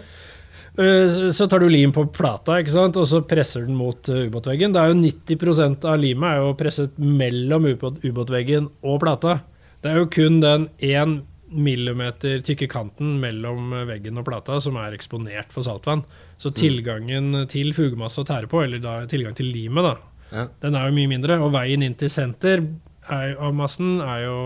Eh, 0.78 1.30
Så 1.35 1.49
tar 1.50 1.59
du 1.59 1.69
lim 1.69 1.90
på 1.92 2.04
plata, 2.14 2.61
ikke 2.62 2.71
sant? 2.76 2.97
og 2.97 3.07
så 3.11 3.21
presser 3.26 3.66
den 3.66 3.75
mot 3.75 4.09
eh, 4.09 4.28
ubåtveggen. 4.30 4.73
Det 4.73 4.80
er 4.85 4.92
jo 4.92 5.00
90% 5.02 5.85
av 5.90 5.99
limet 5.99 6.30
er 6.30 6.45
jo 6.45 6.54
presset 6.54 6.95
mellom 6.99 7.66
ubåtveggen 8.07 8.71
og 8.87 9.00
plata. 9.02 9.40
Det 9.83 9.90
er 9.90 9.99
jo 9.99 10.07
kun 10.07 10.38
den 10.40 10.69
1 10.78 11.23
millimeter 11.50 12.40
tykke 12.47 12.69
kanten 12.71 13.19
mellom 13.23 13.73
eh, 13.75 13.85
veggen 13.88 14.19
og 14.21 14.26
plata 14.28 14.61
som 14.62 14.76
er 14.80 14.95
eksponert 14.97 15.50
for 15.54 15.66
saltvann. 15.66 16.04
Så 16.40 16.52
tilgangen 16.57 17.33
til 17.52 17.73
fugemasse 17.76 18.23
å 18.23 18.26
tære 18.28 18.49
på, 18.50 18.62
eller 18.64 18.83
da 18.83 19.00
tilgang 19.11 19.35
til 19.38 19.50
limet, 19.52 19.85
da, 19.85 19.97
Ja. 20.30 20.47
den 20.62 20.75
er 20.78 20.88
jo 20.88 20.95
mye 20.97 21.11
mindre. 21.11 21.40
Og 21.42 21.52
veien 21.52 21.83
inn 21.83 21.95
til 21.99 22.09
senter 22.09 22.62
er, 23.11 23.37
av 23.38 23.54
massen 23.54 24.00
er 24.00 24.25
jo 24.28 24.37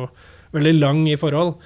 veldig 0.55 0.75
lang 0.81 1.07
i 1.09 1.17
forhold. 1.21 1.57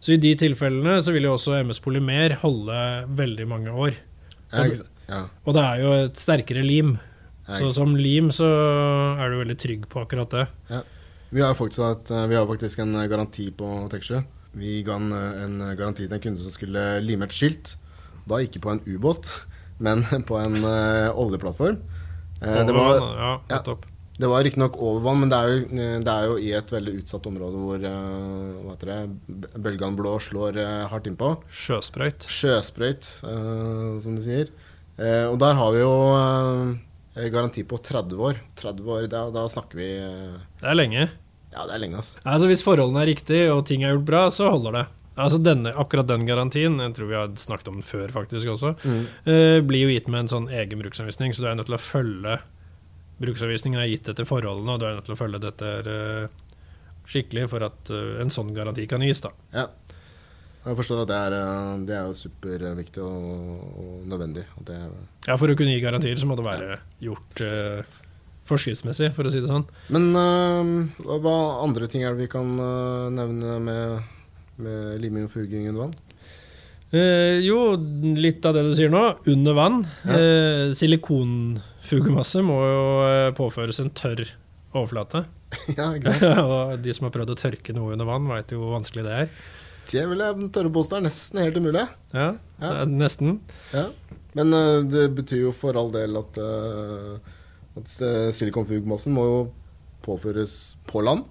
Så 0.00 0.14
i 0.14 0.20
de 0.22 0.34
tilfellene 0.38 0.98
så 1.02 1.12
vil 1.14 1.24
jo 1.26 1.34
også 1.36 1.56
MS 1.64 1.80
Polymer 1.82 2.36
holde 2.42 3.06
veldig 3.18 3.46
mange 3.50 3.70
år. 3.70 3.94
Og 4.52 4.74
ja. 5.08 5.22
Og 5.46 5.54
det 5.56 5.62
er 5.64 5.80
jo 5.82 5.92
et 6.04 6.20
sterkere 6.20 6.62
lim. 6.62 6.98
Ja, 7.48 7.54
Så 7.54 7.72
som 7.72 7.94
lim 7.96 8.28
så 8.30 8.44
er 9.18 9.30
du 9.30 9.38
veldig 9.40 9.56
trygg 9.58 9.86
på 9.88 10.02
akkurat 10.04 10.30
det. 10.30 10.46
Vi 11.30 11.40
har 11.40 11.54
faktisk, 11.54 12.10
vi 12.28 12.34
har 12.36 12.46
faktisk 12.46 12.78
en 12.84 12.92
garanti 13.08 13.50
på 13.50 13.88
Texture. 13.90 14.24
Vi 14.58 14.80
ga 14.86 14.96
en, 14.98 15.12
en 15.14 15.60
garanti 15.78 16.06
til 16.06 16.16
en 16.16 16.24
kunde 16.24 16.42
som 16.44 16.54
skulle 16.54 16.86
lime 17.04 17.28
et 17.28 17.36
skilt. 17.36 17.76
Da 18.28 18.40
ikke 18.44 18.62
på 18.64 18.74
en 18.74 18.82
ubåt, 18.86 19.30
men 19.84 20.04
på 20.28 20.40
en 20.40 20.58
uh, 20.64 21.14
oljeplattform. 21.14 21.78
Uh, 22.42 22.58
det 22.66 22.74
var, 22.74 22.98
ja, 23.18 23.30
nettopp. 23.50 23.86
det 24.18 24.28
var 24.30 24.44
riktignok 24.46 24.76
over 24.78 25.02
vann, 25.06 25.22
men 25.22 25.32
det 25.32 25.38
er, 25.38 25.52
jo, 25.54 25.84
det 26.06 26.14
er 26.14 26.26
jo 26.28 26.36
i 26.42 26.50
et 26.58 26.72
veldig 26.74 26.96
utsatt 27.00 27.26
område 27.30 27.62
hvor 27.62 27.86
uh, 27.86 28.58
hva 28.64 28.74
heter 28.74 28.92
det, 28.92 29.52
bølgene 29.58 29.98
blå 29.98 30.16
slår 30.22 30.58
eh, 30.60 30.82
hardt 30.90 31.08
innpå. 31.10 31.32
Sjøsprøyt. 31.50 32.26
Sjøsprøyt, 32.30 33.08
eh, 33.26 33.94
som 34.04 34.18
de 34.18 34.24
sier. 34.24 34.52
Eh, 34.98 35.24
og 35.30 35.38
der 35.38 35.54
har 35.54 35.72
vi 35.74 35.80
jo 35.82 35.94
eh, 36.18 37.28
garanti 37.30 37.62
på 37.66 37.78
30 37.78 38.22
år. 38.28 38.42
30 38.58 38.92
år, 38.94 39.06
da, 39.10 39.24
da 39.34 39.46
snakker 39.50 39.78
vi 39.78 39.88
eh, 40.02 40.38
Det 40.58 40.70
er 40.72 40.78
lenge. 40.78 41.08
Ja, 41.52 41.64
det 41.66 41.74
er 41.74 41.82
lenge, 41.82 41.98
ass. 42.02 42.16
Altså 42.24 42.46
Hvis 42.50 42.62
forholdene 42.62 43.02
er 43.02 43.10
riktige 43.14 43.52
og 43.54 43.64
ting 43.66 43.82
er 43.84 43.94
gjort 43.96 44.04
bra, 44.10 44.22
så 44.34 44.50
holder 44.52 44.72
det. 44.78 44.86
Altså 45.18 45.38
denne, 45.42 45.72
Akkurat 45.74 46.06
den 46.06 46.26
garantien, 46.28 46.76
jeg 46.78 46.94
tror 46.94 47.08
vi 47.10 47.16
har 47.18 47.32
snakket 47.40 47.68
om 47.72 47.80
den 47.80 47.86
før 47.88 48.12
faktisk 48.14 48.46
også, 48.52 48.74
Mm. 48.84 49.06
eh, 49.26 49.60
blir 49.66 49.82
jo 49.88 49.94
gitt 49.94 50.08
med 50.08 50.20
en 50.20 50.28
sånn 50.28 50.48
egen 50.52 50.78
bruksanvisning, 50.78 51.32
så 51.34 51.42
du 51.42 51.48
er 51.48 51.54
nødt 51.56 51.66
til 51.66 51.74
å 51.74 51.82
følge 51.82 52.38
Bruksanvisningen 53.18 53.80
er 53.82 53.88
gitt 53.90 54.06
etter 54.12 54.24
forholdene, 54.28 54.70
og 54.76 54.78
du 54.78 54.84
er 54.86 54.94
nødt 54.94 55.04
til 55.08 55.16
å 55.16 55.18
følge 55.18 55.40
dette 55.42 55.70
eh, 55.90 56.28
skikkelig 57.10 57.48
for 57.50 57.64
at 57.66 57.90
eh, 57.90 58.20
en 58.22 58.30
sånn 58.30 58.52
garanti 58.54 58.84
kan 58.86 59.02
gis. 59.02 59.18
da. 59.24 59.32
Ja. 59.52 59.64
Jeg 60.68 60.76
forstår 60.78 61.02
at 61.02 61.08
det 61.10 61.16
er, 61.16 61.34
det 61.88 61.96
er 61.96 62.12
superviktig 62.14 63.02
og, 63.02 63.62
og 63.80 64.06
nødvendig. 64.06 64.44
Er, 64.68 64.90
Ja, 65.26 65.36
For 65.40 65.48
å 65.50 65.56
kunne 65.58 65.72
gi 65.74 65.80
garantier 65.82 66.14
så 66.20 66.28
må 66.30 66.36
det 66.38 66.44
være 66.46 66.78
gjort 67.02 67.42
eh, 67.42 67.82
forskriftsmessig, 68.48 69.12
for 69.16 69.28
å 69.28 69.32
si 69.32 69.40
det 69.44 69.50
sånn. 69.50 69.66
men 69.94 70.08
uh, 70.16 71.18
hva- 71.20 71.62
andre 71.64 71.86
ting 71.92 72.02
er 72.04 72.14
det 72.16 72.24
vi 72.26 72.30
kan 72.32 72.54
uh, 72.60 73.08
nevne 73.12 73.58
med, 73.62 74.02
med 74.64 75.00
liming 75.04 75.28
og 75.28 75.32
fuging 75.34 75.68
under 75.70 75.86
vann? 75.86 75.96
Uh, 76.88 77.36
jo, 77.44 77.58
litt 78.16 78.44
av 78.48 78.56
det 78.56 78.62
du 78.64 78.74
sier 78.78 78.88
nå. 78.92 79.02
Under 79.28 79.52
vann. 79.58 79.82
Ja. 80.08 80.72
Silikonfugemasse 80.72 82.40
må 82.46 82.56
jo 82.64 82.82
påføres 83.36 83.80
en 83.82 83.90
tørr 83.96 84.24
overflate. 84.72 85.24
ja, 85.78 85.90
og 86.44 86.80
de 86.84 86.92
som 86.96 87.06
har 87.08 87.14
prøvd 87.14 87.32
å 87.32 87.38
tørke 87.40 87.74
noe 87.76 87.94
under 87.94 88.08
vann, 88.08 88.26
veit 88.28 88.52
jo 88.52 88.60
hvor 88.62 88.74
vanskelig 88.78 89.04
det 89.06 89.14
er. 89.22 89.30
Det 89.88 90.02
vil 90.10 90.20
jeg 90.20 90.48
tørre 90.52 90.72
påstå 90.74 90.98
er 90.98 91.04
nesten 91.06 91.40
helt 91.40 91.56
umulig. 91.56 91.86
Ja, 92.12 92.30
Ja. 92.60 92.72
nesten. 92.84 93.38
Ja. 93.72 93.86
Men 94.36 94.52
det 94.92 95.06
betyr 95.16 95.46
jo 95.46 95.52
for 95.56 95.76
all 95.80 95.88
del 95.94 96.16
at, 96.20 96.36
uh, 96.36 97.16
at 97.78 97.96
eh, 98.04 98.28
silikonfugmassen 98.34 99.14
må 99.14 99.24
jo 99.26 99.40
påføres 100.04 100.78
på 100.88 101.02
land. 101.04 101.26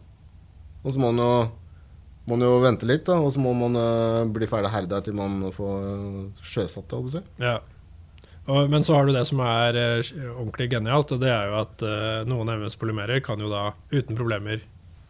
Og 0.84 0.94
så 0.94 1.02
må 1.02 1.12
man 1.12 1.24
jo, 1.24 1.32
må 2.28 2.36
man 2.36 2.46
jo 2.48 2.60
vente 2.64 2.90
litt, 2.90 3.06
da, 3.08 3.18
og 3.22 3.34
så 3.34 3.42
må 3.44 3.54
man 3.58 3.78
eh, 3.80 4.22
bli 4.34 4.50
ferdig 4.50 4.72
herda 4.74 5.02
til 5.04 5.18
man 5.18 5.42
får 5.54 6.40
sjøsatt 6.44 6.94
det. 6.94 7.18
si. 7.18 7.24
Ja. 7.44 7.60
Men 8.48 8.80
så 8.88 8.96
har 8.96 9.08
du 9.08 9.12
det 9.12 9.26
som 9.28 9.42
er 9.44 9.76
eh, 9.76 10.14
ordentlig 10.38 10.70
genialt, 10.72 11.12
og 11.12 11.24
det 11.24 11.34
er 11.34 11.52
jo 11.52 11.60
at 11.66 11.86
noen 12.30 12.54
MS-polymerer 12.56 13.24
kan 13.26 13.42
jo 13.44 13.52
da 13.52 13.70
uten 13.92 14.16
problemer, 14.16 14.64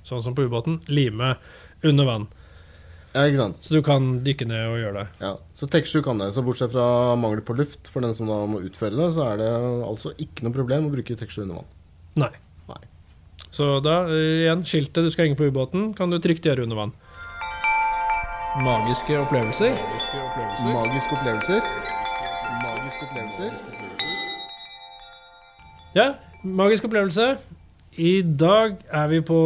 sånn 0.08 0.24
som 0.26 0.36
på 0.38 0.48
ubåten, 0.48 0.82
lime 0.90 1.36
under 1.86 2.08
vann. 2.10 2.30
Ja, 3.14 3.24
ikke 3.26 3.40
sant? 3.40 3.62
Så 3.64 3.74
du 3.74 3.82
kan 3.86 4.20
dykke 4.26 4.46
ned 4.50 4.68
og 4.70 4.78
gjøre 4.82 5.02
det. 5.02 5.06
Ja. 5.24 5.32
Så 5.58 5.70
TEK7 5.72 6.04
kan 6.06 6.20
det. 6.22 6.30
Så 6.36 6.44
bortsett 6.46 6.74
fra 6.74 7.16
mangel 7.20 7.42
på 7.46 7.56
luft 7.58 7.90
for 7.90 8.06
den 8.06 8.14
som 8.18 8.30
da 8.30 8.42
må 8.50 8.62
utføre 8.68 8.98
det, 8.98 9.08
så 9.16 9.32
er 9.32 9.42
det 9.42 9.50
altså 9.88 10.14
ikke 10.22 10.46
noe 10.46 10.56
problem 10.56 10.90
å 10.90 10.94
bruke 10.94 11.18
TEK7 11.18 11.46
under 11.48 11.62
vann. 11.62 11.72
Nei. 12.26 12.32
Nei. 12.70 12.82
Så 13.50 13.72
da, 13.86 14.04
eh, 14.12 14.44
igjen, 14.44 14.64
skiltet 14.68 15.08
du 15.08 15.10
skal 15.14 15.28
henge 15.28 15.40
på 15.40 15.48
ubåten, 15.50 15.94
kan 15.98 16.14
du 16.14 16.20
trygt 16.22 16.46
gjøre 16.46 16.68
under 16.68 16.78
vann. 16.84 16.94
Magiske 18.66 19.18
opplevelser. 19.22 19.74
Magiske 19.78 20.18
opplevelser. 20.28 20.74
Magiske 20.74 21.18
opplevelser. 21.18 21.62
Magiske 22.64 23.04
opplevelser. 23.06 23.52
Ja, 25.98 26.14
magisk 26.44 26.86
opplevelse. 26.86 27.38
I 27.98 28.22
dag 28.22 28.78
er 28.94 29.08
vi 29.10 29.20
på 29.26 29.38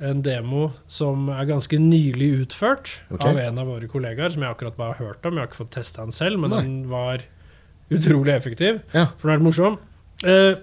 en 0.00 0.22
demo 0.24 0.70
som 0.88 1.26
er 1.34 1.44
ganske 1.50 1.76
nylig 1.76 2.30
utført 2.46 2.94
okay. 3.12 3.28
av 3.28 3.40
en 3.42 3.60
av 3.60 3.68
våre 3.68 3.88
kollegaer, 3.92 4.32
som 4.32 4.44
jeg 4.44 4.54
akkurat 4.54 4.78
bare 4.78 4.96
har 4.96 5.10
hørt 5.10 5.26
om. 5.28 5.36
Jeg 5.36 5.44
har 5.44 5.50
ikke 5.50 5.60
fått 5.60 5.74
testa 5.76 6.00
den 6.00 6.16
selv, 6.16 6.40
men 6.40 6.54
Nei. 6.54 6.62
den 6.64 6.78
var 6.88 7.24
utrolig 7.92 8.32
effektiv. 8.32 8.80
Ja. 8.96 9.10
For 9.20 9.28
den 9.28 9.36
er 9.36 9.44
morsom. 9.44 9.76
Eh, 10.24 10.54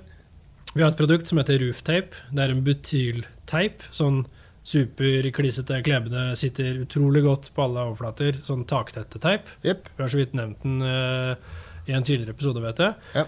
vi 0.73 0.81
har 0.81 0.89
et 0.89 0.97
produkt 0.97 1.29
som 1.29 1.37
heter 1.41 1.61
Rooftape. 1.61 2.23
Det 2.33 2.41
er 2.41 2.53
en 2.55 2.63
butylteip. 2.65 3.85
Sånn 3.93 4.23
superklissete, 4.69 5.79
klebende, 5.85 6.31
sitter 6.37 6.81
utrolig 6.81 7.21
godt 7.25 7.51
på 7.53 7.67
alle 7.67 7.85
overflater. 7.85 8.41
Sånn 8.45 8.65
taktette 8.69 9.21
teip. 9.21 9.45
Jepp. 9.65 9.91
Vi 9.93 10.05
har 10.05 10.09
så 10.09 10.21
vidt 10.21 10.33
nevnt 10.37 10.65
den 10.65 10.81
eh, 10.85 11.53
i 11.85 11.93
en 11.93 12.05
tidligere 12.05 12.33
episode, 12.33 12.65
vet 12.65 12.81
jeg. 12.81 12.97
Ja. 13.13 13.27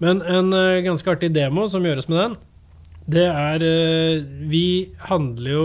Men 0.00 0.22
en 0.22 0.54
eh, 0.56 0.80
ganske 0.86 1.10
artig 1.12 1.32
demo 1.34 1.66
som 1.70 1.84
gjøres 1.84 2.08
med 2.10 2.22
den, 2.22 2.38
det 3.10 3.26
er 3.28 3.62
eh, 3.66 4.22
Vi 4.50 4.64
handler 5.08 5.50
jo 5.50 5.64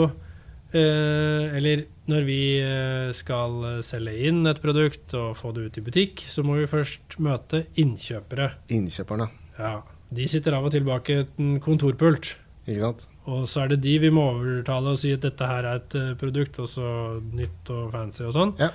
eh, 0.75 1.55
Eller 1.57 1.85
når 2.09 2.25
vi 2.27 2.39
eh, 2.61 3.09
skal 3.17 3.81
selge 3.85 4.13
inn 4.29 4.43
et 4.49 4.59
produkt 4.61 5.13
og 5.17 5.31
få 5.39 5.49
det 5.55 5.63
ut 5.67 5.79
i 5.79 5.83
butikk, 5.87 6.21
så 6.29 6.43
må 6.45 6.59
vi 6.59 6.67
først 6.69 7.15
møte 7.25 7.63
innkjøpere. 7.81 8.51
Innkjøperne. 8.75 9.25
Ja, 9.57 9.79
De 10.13 10.27
sitter 10.29 10.53
av 10.53 10.67
og 10.67 10.75
til 10.75 10.85
bak 10.85 11.09
en 11.15 11.55
kontorpult. 11.65 12.35
Ikke 12.67 12.83
sant? 12.83 13.07
Og 13.25 13.47
så 13.49 13.63
er 13.63 13.73
det 13.73 13.79
de 13.87 13.95
vi 14.03 14.11
må 14.13 14.27
overtale 14.35 14.93
og 14.93 15.01
si 15.01 15.15
at 15.17 15.25
dette 15.25 15.49
her 15.49 15.65
er 15.65 15.81
et 15.81 15.97
produkt, 16.21 16.59
og 16.61 16.69
så 16.69 16.91
nytt 17.25 17.73
og 17.73 17.89
fancy 17.95 18.21
og 18.29 18.35
sånn. 18.37 18.53
Ja. 18.61 18.69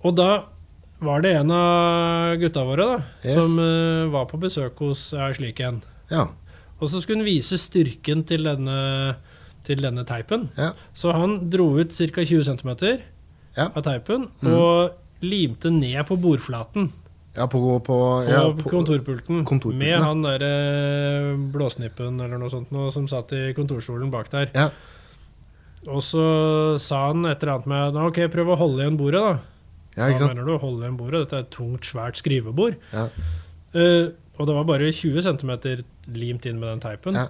Og 0.00 0.16
da 0.16 0.30
var 1.04 1.20
det 1.20 1.34
en 1.36 1.52
av 1.52 2.38
gutta 2.40 2.64
våre 2.64 2.88
da, 2.94 2.98
Yes. 3.26 3.36
som 3.36 3.58
uh, 3.60 4.08
var 4.12 4.24
på 4.30 4.40
besøk 4.40 4.80
hos 4.80 5.10
ei 5.12 5.34
slik 5.36 5.60
en. 5.60 5.82
Ja. 6.08 6.30
Og 6.80 6.90
så 6.92 7.00
skulle 7.00 7.22
han 7.22 7.28
vise 7.28 7.56
styrken 7.60 8.24
til 8.28 8.44
denne, 8.44 9.16
til 9.64 9.80
denne 9.82 10.04
teipen. 10.08 10.48
Ja. 10.58 10.72
Så 10.94 11.12
han 11.16 11.38
dro 11.50 11.70
ut 11.80 11.92
ca. 11.96 12.24
20 12.24 12.44
cm 12.44 12.70
Ja. 13.56 13.70
av 13.72 13.82
teipen 13.86 14.26
mm. 14.42 14.52
og 14.52 15.24
limte 15.24 15.70
ned 15.72 16.02
på 16.06 16.18
bordflaten 16.20 16.90
Ja, 17.36 17.46
på, 17.48 17.56
på, 17.60 17.80
på 17.84 17.96
ja, 18.28 18.42
på 18.52 18.68
kontorpulten, 18.68 19.44
kontorpulten, 19.48 19.78
med 19.80 19.96
han 20.00 20.20
derre 20.24 21.36
blåsnippen 21.52 22.20
eller 22.20 22.36
noe 22.40 22.52
sånt 22.52 22.70
noe, 22.72 22.90
som 22.92 23.08
satt 23.08 23.32
i 23.36 23.42
kontorstolen 23.56 24.10
bak 24.12 24.28
der. 24.32 24.52
Ja. 24.56 24.68
Og 25.86 26.00
så 26.02 26.24
sa 26.82 27.06
han 27.10 27.24
et 27.28 27.42
eller 27.42 27.54
annet 27.58 27.66
med 27.70 27.94
"Nå, 27.96 28.06
OK, 28.10 28.20
prøv 28.32 28.52
å 28.52 28.56
holde 28.60 28.82
igjen 28.84 28.96
bordet, 29.00 29.20
da. 29.20 29.38
Ja, 29.96 30.08
Hva 30.12 30.28
mener 30.32 30.44
du? 30.48 30.56
Holde 30.60 30.84
igjen 30.84 30.96
bordet? 30.98 31.20
Dette 31.26 31.36
er 31.36 31.44
et 31.46 31.52
tungt, 31.54 31.84
svært 31.88 32.16
skrivebord. 32.20 32.76
Ja. 32.92 33.06
Eh, 33.76 34.08
og 34.38 34.46
det 34.48 34.54
var 34.56 34.64
bare 34.68 34.92
20 34.92 35.22
cm 35.26 35.52
limt 36.16 36.46
inn 36.46 36.58
med 36.60 36.68
den 36.74 36.80
teipen. 36.84 37.14
Ja. 37.18 37.26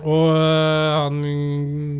Og 0.00 0.30
eh, 0.32 0.92
han 0.96 1.16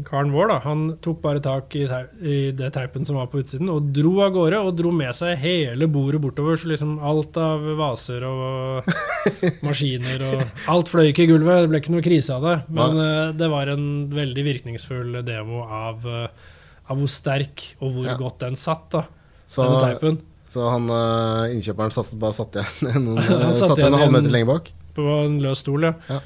karen 0.07 0.31
vår, 0.33 0.49
da, 0.49 0.57
han 0.64 0.85
tok 1.05 1.19
bare 1.25 1.40
tak 1.45 1.75
i, 1.76 1.83
i 2.23 2.37
det 2.57 2.71
teipen 2.73 3.05
som 3.05 3.19
var 3.19 3.26
på 3.29 3.43
utsiden, 3.43 3.69
og 3.69 3.90
dro 3.93 4.12
av 4.25 4.31
gårde. 4.37 4.61
Og 4.64 4.76
dro 4.79 4.93
med 4.95 5.12
seg 5.19 5.35
hele 5.43 5.88
bordet 5.90 6.21
bortover. 6.23 6.57
Så 6.57 6.71
liksom 6.71 6.95
alt 7.05 7.37
av 7.43 7.67
vaser 7.81 8.25
og 8.29 8.88
maskiner 9.67 10.25
og 10.31 10.47
Alt 10.73 10.88
fløy 10.93 11.11
ikke 11.11 11.26
i 11.26 11.33
gulvet. 11.33 11.67
Det 11.67 11.73
ble 11.75 11.83
ikke 11.83 11.95
noe 11.97 12.07
krise 12.07 12.38
av 12.38 12.47
det. 12.47 12.57
Men 12.79 12.97
eh, 13.05 13.35
det 13.37 13.50
var 13.52 13.75
en 13.75 13.85
veldig 14.14 14.47
virkningsfull 14.49 15.21
demo 15.26 15.67
av, 15.67 16.07
eh, 16.09 16.57
av 16.88 17.02
hvor 17.02 17.11
sterk 17.11 17.73
og 17.83 17.99
hvor 17.99 18.09
Ja. 18.14 18.17
godt 18.23 18.40
den 18.47 18.57
satt, 18.57 18.87
da, 18.97 19.05
Så, 19.45 19.67
denne 19.67 19.83
teipen. 19.90 20.23
Så 20.50 20.66
han 20.73 20.90
eh, 20.90 21.54
innkjøperen 21.54 21.95
satt, 21.95 22.11
bare 22.19 22.37
satt 22.37 22.59
igjen 22.59 23.04
noen, 23.07 23.23
satt 23.23 23.62
satt 23.62 23.78
igjen 23.78 23.87
igjen 23.87 23.95
en 23.95 24.02
halvmeter 24.04 24.35
lenger 24.35 24.50
bak? 24.50 24.71
På 24.97 25.07
en 25.21 25.38
løs 25.45 25.62
stol, 25.62 25.87
ja. 25.87 25.95
Ja. 26.11 26.21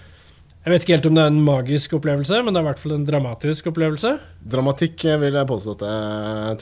Jeg 0.64 0.72
vet 0.72 0.84
ikke 0.86 0.94
helt 0.96 1.06
om 1.10 1.16
det 1.18 1.24
er 1.26 1.28
en 1.34 1.42
magisk 1.44 1.92
opplevelse, 1.98 2.38
men 2.40 2.56
det 2.56 2.60
er 2.62 2.64
i 2.64 2.68
hvert 2.70 2.80
fall 2.80 2.94
en 2.96 3.04
dramatisk 3.04 3.66
opplevelse. 3.68 4.14
Dramatikk 4.54 5.04
eh, 5.10 5.18
vil 5.20 5.36
jeg 5.36 5.50
påstå 5.50 5.74
at 5.76 5.84
det 5.84 5.96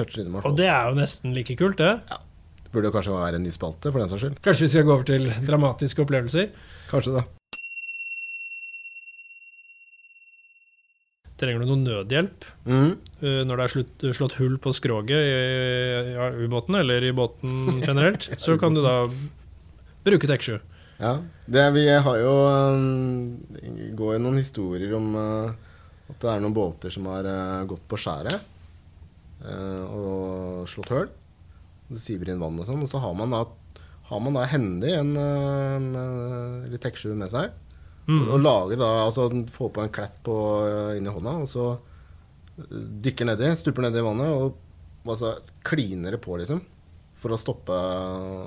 toucher 0.01 0.25
innom. 0.25 0.41
Og 0.43 0.57
det 0.59 0.67
er 0.67 0.91
jo 0.91 0.99
nesten 0.99 1.37
like 1.37 1.55
kult, 1.61 1.79
det. 1.79 1.93
Ja. 2.11 2.19
Burde 2.73 2.89
jo 2.91 2.97
kanskje 2.97 3.15
være 3.15 3.39
en 3.39 3.47
ny 3.47 3.53
spalte, 3.55 3.93
for 3.93 4.03
den 4.03 4.11
saks 4.11 4.25
skyld. 4.25 4.43
Kanskje 4.43 4.67
vi 4.67 4.73
skal 4.75 4.89
gå 4.89 4.97
over 4.97 5.07
til 5.07 5.31
dramatiske 5.47 6.03
opplevelser. 6.03 6.51
Kanskje 6.91 7.21
det. 7.21 7.25
Trenger 11.43 11.65
du 11.65 11.67
noe 11.73 11.81
nødhjelp 11.83 12.45
mm. 12.71 12.91
eh, 13.25 13.41
når 13.49 13.59
det 13.59 13.65
er 13.65 13.73
slutt, 13.73 14.05
slått 14.15 14.37
hull 14.39 14.61
på 14.63 14.71
skroget 14.77 15.19
i 15.19 16.13
ja, 16.15 16.29
ubåten, 16.39 16.79
eller 16.79 17.03
i 17.03 17.15
båten 17.17 17.83
generelt, 17.83 18.29
så 18.45 18.55
kan 18.63 18.77
du 18.77 18.83
da 18.85 19.01
bruke 20.07 20.31
TEK7. 20.31 20.61
Ja. 21.03 21.17
Det, 21.51 21.65
vi 21.75 21.89
har 21.91 22.19
jo 22.21 22.35
um, 22.47 23.41
går 23.99 24.15
jo 24.15 24.23
noen 24.23 24.39
historier 24.39 24.95
om 24.95 25.09
uh, 25.19 25.73
at 26.13 26.21
det 26.23 26.31
er 26.31 26.45
noen 26.45 26.55
båter 26.55 26.95
som 26.95 27.09
har 27.11 27.27
uh, 27.27 27.65
gått 27.67 27.83
på 27.91 27.99
skjæret 27.99 28.39
uh, 29.43 29.83
og 29.89 30.71
slått 30.71 30.95
hull. 30.95 31.11
Det 31.93 32.01
siver 32.01 32.33
inn 32.33 32.41
vann 32.43 32.61
og 32.61 32.69
sånn. 32.69 32.85
Og 32.85 32.91
så 32.91 33.01
har 33.03 33.17
man 33.19 33.35
da, 33.35 33.43
har 34.09 34.23
man 34.23 34.39
da 34.39 34.47
hendig 34.49 34.95
en, 34.97 35.13
en, 35.19 35.91
en, 35.91 35.91
eh, 35.99 36.71
litt 36.73 36.85
TEK7 36.85 37.17
med 37.19 37.33
seg. 37.33 37.53
Mm. 38.09 38.25
Og 38.35 38.43
lager 38.43 38.81
da, 38.81 38.91
altså 39.07 39.29
får 39.53 39.73
på 39.77 39.85
en 39.85 39.93
klett 39.95 40.17
på, 40.27 40.37
eh, 40.67 40.99
inni 40.99 41.13
hånda, 41.15 41.37
og 41.45 41.51
så 41.51 41.67
eh, 41.77 42.77
dykker 43.05 43.29
nedi, 43.29 43.53
stuper 43.61 43.87
nedi 43.87 44.03
i 44.03 44.07
vannet 44.07 44.33
og 44.35 44.59
altså, 45.07 45.37
kliner 45.67 46.17
det 46.17 46.23
på, 46.25 46.35
liksom. 46.41 46.63
For 47.23 47.35
å 47.35 47.39
stoppe 47.39 47.77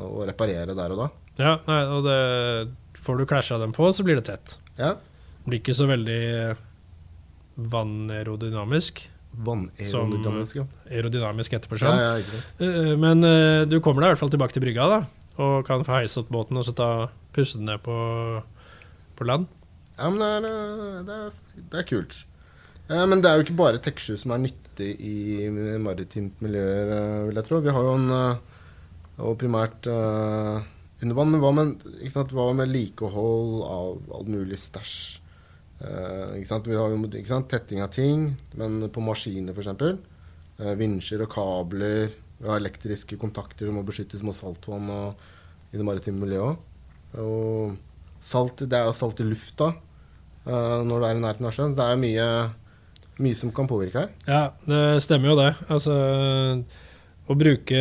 og 0.09 0.25
reparere 0.27 0.75
der 0.75 0.95
og 0.95 1.05
da. 1.05 1.09
Ja, 1.39 1.57
nei, 1.67 1.81
og 1.91 2.05
det 2.07 2.19
får 3.05 3.19
du 3.19 3.27
klæsja 3.29 3.59
dem 3.62 3.75
på, 3.75 3.88
så 3.95 4.03
blir 4.03 4.19
det 4.19 4.27
tett. 4.27 4.57
Ja. 4.79 4.95
Blir 5.45 5.62
ikke 5.62 5.75
så 5.77 5.88
veldig 5.88 6.55
vannerodynamisk. 7.55 9.05
Vannerodynamisk, 9.45 10.55
ja. 10.62 10.65
Aerodynamisk 10.89 11.53
etterpå. 11.57 11.79
Ja, 11.83 12.17
ja. 12.19 12.41
Eh, 12.59 12.95
Men 13.00 13.24
eh, 13.24 13.63
du 13.67 13.79
kommer 13.83 14.03
deg 14.03 14.09
i 14.09 14.15
hvert 14.15 14.24
fall 14.24 14.33
tilbake 14.33 14.55
til 14.55 14.63
brygga, 14.63 14.88
da. 14.91 15.00
Og 15.43 15.65
kan 15.67 15.83
få 15.83 16.03
opp 16.21 16.29
båten 16.31 16.57
og 16.59 16.67
så 16.67 16.75
ta 16.75 16.89
pusse 17.35 17.59
den 17.59 17.67
ned 17.67 17.83
på, 17.83 17.95
på 19.17 19.27
land. 19.27 19.48
Ja, 19.95 20.10
men 20.12 20.19
det 20.19 20.29
er, 20.38 20.48
eh, 20.50 21.03
det 21.07 21.15
er, 21.15 21.38
det 21.72 21.81
er 21.81 21.89
kult. 21.89 22.19
Eh, 22.89 23.05
Men 23.05 23.22
det 23.22 23.29
er 23.29 23.39
jo 23.39 23.45
ikke 23.45 23.62
bare 23.63 23.81
TEK7 23.81 24.17
som 24.22 24.36
er 24.36 24.43
nyttig 24.43 24.91
i 25.01 25.48
maritimt 25.81 26.41
miljøer, 26.43 26.91
eh, 26.93 27.27
vil 27.29 27.39
jeg 27.39 27.48
tro. 27.48 27.62
Vi 27.63 27.74
har 27.74 27.88
jo 27.88 27.95
en 27.95 28.39
Og 29.15 29.38
primært 29.39 29.88
uh, 29.88 30.60
under 31.00 31.15
vann. 31.15 31.29
Men 31.31 31.39
hva 31.39 31.51
med, 31.55 31.86
sant, 32.12 32.34
hva 32.36 32.50
med 32.51 32.67
likehold 32.67 33.62
av 33.63 34.17
all 34.17 34.27
mulig 34.27 34.60
stæsj? 34.60 35.22
Uh. 35.79 36.36
Vi 36.36 36.75
har 36.75 36.91
jo 36.91 37.24
sant, 37.24 37.48
tetting 37.48 37.79
av 37.79 37.93
ting, 37.95 38.34
men 38.60 38.89
på 38.91 39.00
maskiner 39.00 39.55
f.eks. 39.55 39.72
Uh, 40.60 40.74
vinsjer 40.75 41.24
og 41.24 41.31
kabler. 41.31 42.12
Vi 42.41 42.50
har 42.50 42.60
elektriske 42.60 43.15
kontakter 43.15 43.69
som 43.69 43.79
må 43.79 43.86
beskyttes 43.88 44.24
mot 44.24 44.36
saltvann 44.36 44.91
og 44.91 45.24
i 45.72 45.79
det 45.79 45.88
maritime 45.88 46.19
miljøet. 46.19 46.60
Og 47.24 47.77
salt, 48.22 48.63
det 48.69 48.77
er 48.77 48.86
jo 48.89 48.93
salt 48.98 49.19
i 49.22 49.27
lufta 49.27 49.72
eh, 50.45 50.81
når 50.86 51.00
det 51.01 51.10
er 51.10 51.15
i 51.19 51.24
nærheten 51.24 51.48
av 51.50 51.55
sjøen. 51.55 51.75
Det 51.77 51.86
er 51.86 52.00
mye, 52.01 52.27
mye 53.25 53.38
som 53.39 53.51
kan 53.55 53.67
påvirke 53.69 54.03
her. 54.05 54.13
Ja, 54.29 54.43
det 54.69 55.01
stemmer 55.05 55.34
jo 55.34 55.39
det. 55.39 55.51
Altså 55.72 55.95
å 57.25 57.34
bruke 57.38 57.79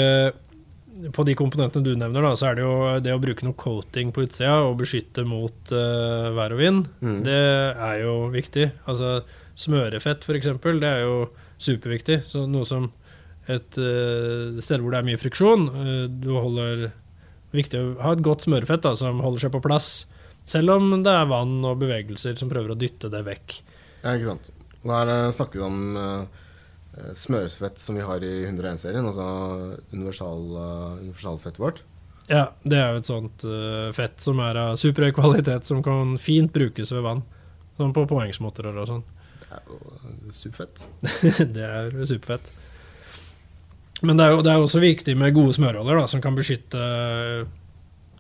På 1.13 1.25
de 1.27 1.35
komponentene 1.37 1.85
du 1.85 1.97
nevner, 1.99 2.23
da, 2.23 2.31
så 2.39 2.47
er 2.53 2.55
det 2.57 2.63
jo 2.65 2.75
det 3.03 3.13
å 3.13 3.21
bruke 3.21 3.45
noe 3.45 3.57
coating 3.59 4.13
på 4.15 4.23
utsida 4.29 4.61
og 4.69 4.77
beskytte 4.79 5.25
mot 5.27 5.73
uh, 5.75 6.31
vær 6.37 6.55
og 6.55 6.61
vind, 6.63 6.85
Mm. 7.03 7.19
det 7.27 7.35
er 7.75 7.97
jo 8.05 8.13
viktig. 8.33 8.69
Altså 8.87 9.25
smørefett, 9.59 10.23
f.eks., 10.23 10.47
det 10.81 10.89
er 10.89 11.03
jo 11.03 11.17
superviktig. 11.59 12.21
Så 12.31 12.45
noe 12.47 12.65
som 12.65 12.87
et 13.51 13.77
uh, 13.77 14.55
sted 14.63 14.81
hvor 14.81 14.95
det 14.95 15.01
er 15.03 15.09
mye 15.11 15.21
friksjon 15.21 15.67
uh, 15.69 16.07
Du 16.09 16.31
holder 16.39 16.87
Viktig 17.55 17.79
å 17.79 17.91
ha 18.03 18.15
et 18.17 18.23
godt 18.25 18.47
smørefett 18.47 18.83
da, 18.87 18.95
som 18.99 19.21
holder 19.23 19.45
seg 19.45 19.53
på 19.55 19.61
plass. 19.63 20.07
Selv 20.45 20.77
om 20.77 20.91
det 21.05 21.13
er 21.13 21.31
vann 21.31 21.57
og 21.65 21.81
bevegelser 21.81 22.37
som 22.37 22.51
prøver 22.51 22.75
å 22.75 22.79
dytte 22.79 23.11
det 23.13 23.23
vekk. 23.27 23.57
Ja, 24.05 24.15
ikke 24.15 24.35
sant. 24.35 24.51
Der 24.85 25.13
eh, 25.15 25.33
snakker 25.33 25.61
vi 25.61 25.65
om 25.65 25.97
uh, 25.97 26.27
smørfett 27.17 27.81
som 27.81 27.97
vi 27.97 28.05
har 28.05 28.25
i 28.25 28.35
101-serien, 28.45 29.07
altså 29.09 29.25
universal, 29.95 30.45
uh, 30.53 31.01
universalfettet 31.01 31.63
vårt. 31.63 31.85
Ja, 32.29 32.49
det 32.65 32.79
er 32.81 32.93
jo 32.93 33.01
et 33.03 33.09
sånt 33.09 33.45
uh, 33.49 33.89
fett 33.97 34.21
som 34.25 34.41
er 34.41 34.57
av 34.61 34.77
superhøy 34.81 35.13
kvalitet, 35.17 35.69
som 35.69 35.83
kan 35.85 36.17
fint 36.21 36.53
brukes 36.55 36.93
ved 36.93 37.05
vann. 37.05 37.25
Sånn 37.77 37.93
på 37.97 38.07
påhengsmotorer 38.09 38.77
og 38.81 38.89
sånn. 38.89 39.03
Det 39.41 39.49
er 39.59 39.67
jo 39.69 39.81
eh, 39.81 40.31
superfett. 40.33 40.87
det 41.57 41.67
er 41.67 41.99
superfett. 42.07 42.53
Men 44.05 44.19
det 44.19 44.27
er, 44.27 44.35
jo, 44.35 44.45
det 44.45 44.53
er 44.53 44.63
også 44.63 44.81
viktig 44.83 45.17
med 45.19 45.35
gode 45.37 45.57
smøreholder, 45.57 46.01
da, 46.01 46.07
som 46.11 46.23
kan 46.25 46.37
beskytte 46.37 46.81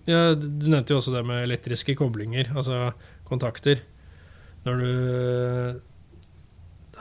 ja, 0.08 0.34
Du 0.34 0.68
nevnte 0.68 0.94
jo 0.94 1.00
også 1.00 1.14
det 1.14 1.25
med 1.26 1.44
elektriske 1.46 1.96
koblinger, 1.99 2.50
altså 2.56 2.92
kontakter. 3.28 3.82
Når 4.64 4.80
du 4.80 5.80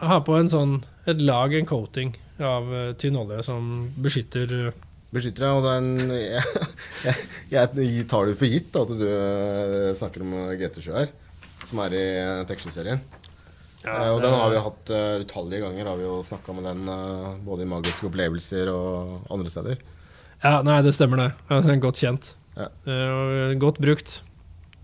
har 0.03 0.23
på 0.27 0.35
en 0.37 0.51
sånn, 0.51 0.79
et 1.07 1.21
lag, 1.23 1.53
en 1.55 1.67
coating 1.67 2.15
av 2.43 2.71
eh, 2.73 2.93
tynn 2.99 3.19
olje 3.19 3.43
som 3.45 3.69
beskytter 4.01 4.53
eh, 4.57 4.81
Beskytter 5.13 5.45
deg, 5.45 5.57
og 5.59 5.65
den 5.67 6.13
jeg, 6.17 6.41
jeg, 7.05 7.67
jeg 7.85 8.05
tar 8.09 8.25
det 8.25 8.37
for 8.39 8.49
gitt 8.49 8.71
da, 8.73 8.81
at 8.81 8.93
du 8.97 9.05
eh, 9.05 9.91
snakker 9.99 10.23
om 10.25 10.31
GT7 10.57 10.87
her, 10.95 11.11
som 11.69 11.83
er 11.85 11.93
i 11.93 12.05
eh, 12.23 12.39
Teksjø-serien. 12.49 13.03
Ja, 13.83 14.13
og 14.13 14.21
den 14.23 14.31
har 14.31 14.47
vi 14.47 14.61
hatt 14.63 14.91
uh, 14.95 15.19
utallige 15.19 15.59
ganger. 15.65 15.89
Har 15.91 15.97
vi 15.99 16.05
jo 16.05 16.21
snakka 16.23 16.53
med 16.55 16.63
den 16.69 16.85
uh, 16.87 17.33
både 17.43 17.65
i 17.65 17.67
magiske 17.67 18.07
opplevelser 18.07 18.71
og 18.71 19.25
andre 19.27 19.51
steder. 19.51 19.81
Ja, 20.39 20.61
nei, 20.63 20.77
det 20.85 20.93
stemmer 20.95 21.19
det. 21.19 21.27
Den 21.49 21.73
er 21.73 21.81
godt 21.83 21.99
kjent. 21.99 22.29
Ja. 22.57 22.69
Uh, 22.87 23.53
godt 23.61 23.81
brukt. 23.83 24.21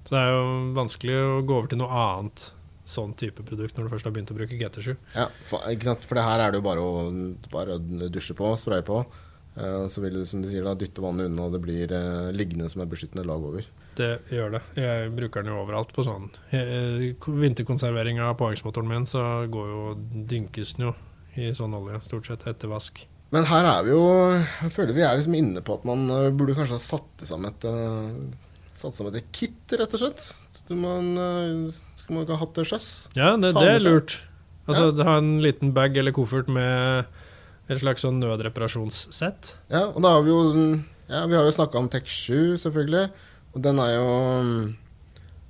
Så 0.05 0.15
det 0.15 0.21
er 0.23 0.31
jo 0.33 0.45
vanskelig 0.77 1.17
å 1.21 1.41
gå 1.45 1.57
over 1.59 1.69
til 1.69 1.81
noe 1.81 2.03
annet 2.03 2.49
sånn 2.89 3.11
type 3.13 3.43
produkt 3.45 3.77
når 3.77 3.85
du 3.85 3.91
først 3.93 4.07
har 4.07 4.13
begynt 4.15 4.31
å 4.33 4.38
bruke 4.38 4.57
GT7. 4.57 4.95
Ja, 5.13 5.27
for, 5.45 5.61
for 5.61 6.17
det 6.17 6.25
her 6.25 6.41
er 6.41 6.53
det 6.53 6.61
jo 6.61 6.65
bare 6.65 6.85
å, 6.85 7.03
bare 7.53 7.77
å 7.77 8.07
dusje 8.09 8.33
på, 8.38 8.49
spraye 8.57 8.85
på. 8.85 9.03
Uh, 9.59 9.85
så 9.91 10.01
vil 10.01 10.17
du 10.17 10.23
som 10.25 10.41
de 10.41 10.49
sier 10.49 10.65
da, 10.65 10.73
dytte 10.77 11.03
vannet 11.03 11.29
unna, 11.29 11.45
og 11.45 11.53
det 11.57 11.61
blir 11.61 11.93
uh, 11.93 12.31
liggende 12.33 12.69
som 12.71 12.81
et 12.81 12.89
beskyttende 12.89 13.27
lag 13.27 13.45
over. 13.51 13.67
Det 13.99 14.11
gjør 14.31 14.55
det. 14.55 14.63
Jeg 14.79 15.11
bruker 15.11 15.43
den 15.43 15.51
jo 15.51 15.59
overalt 15.59 15.91
på 15.91 16.05
sånn 16.07 16.29
vinterkonservering 16.49 18.21
av 18.23 18.38
påhengsmotoren 18.39 18.88
min, 18.88 19.07
så 19.09 19.23
går 19.51 19.71
jo, 19.73 19.85
dynkes 20.31 20.77
den 20.77 20.88
jo 20.88 20.93
i 21.39 21.51
sånn 21.57 21.75
olje, 21.75 21.99
stort 22.05 22.29
sett, 22.29 22.45
etter 22.49 22.71
vask. 22.71 23.03
Men 23.31 23.45
her 23.45 23.65
er 23.69 23.83
vi 23.86 23.91
jo 23.93 24.01
Jeg 24.63 24.71
føler 24.74 24.95
vi 24.98 25.03
er 25.05 25.17
liksom 25.19 25.36
inne 25.38 25.62
på 25.62 25.75
at 25.77 25.83
man 25.86 26.07
eh, 26.09 26.29
burde 26.33 26.55
kanskje 26.57 26.77
ha 26.79 26.81
satt 26.81 27.25
sammen 27.29 27.51
et 27.51 27.67
eh, 27.69 28.48
Satt 28.79 28.96
sammen 28.98 29.13
et 29.20 29.27
kit, 29.35 29.59
rett 29.77 29.94
og 29.94 30.00
slett. 30.01 30.24
Du 30.70 30.74
man, 30.79 31.11
eh, 31.20 31.79
skal 32.00 32.15
man 32.15 32.24
ikke 32.25 32.37
ha 32.37 32.42
hatt 32.46 32.55
det 32.57 32.65
sjøs? 32.70 32.87
Ja, 33.18 33.33
det, 33.37 33.51
det 33.57 33.65
er 33.75 33.83
lurt. 33.85 34.15
Altså, 34.70 34.92
ha 35.03 35.18
en 35.20 35.39
liten 35.44 35.74
bag 35.75 35.98
eller 36.00 36.13
koffert 36.15 36.48
med 36.53 37.05
et 37.70 37.81
slags 37.81 38.05
sånn 38.05 38.22
nødreparasjonssett. 38.22 39.55
Ja, 39.74 39.87
og 39.92 40.00
da 40.05 40.13
har 40.15 40.24
vi 40.25 40.31
jo 40.31 40.39
Ja, 41.09 41.25
vi 41.27 41.35
har 41.37 41.44
jo 41.46 41.51
snakka 41.53 41.77
om 41.81 41.89
Tech7, 41.92 42.55
selvfølgelig. 42.61 43.09
Og 43.53 43.61
den 43.65 43.79
er 43.83 43.92
jo 43.98 44.07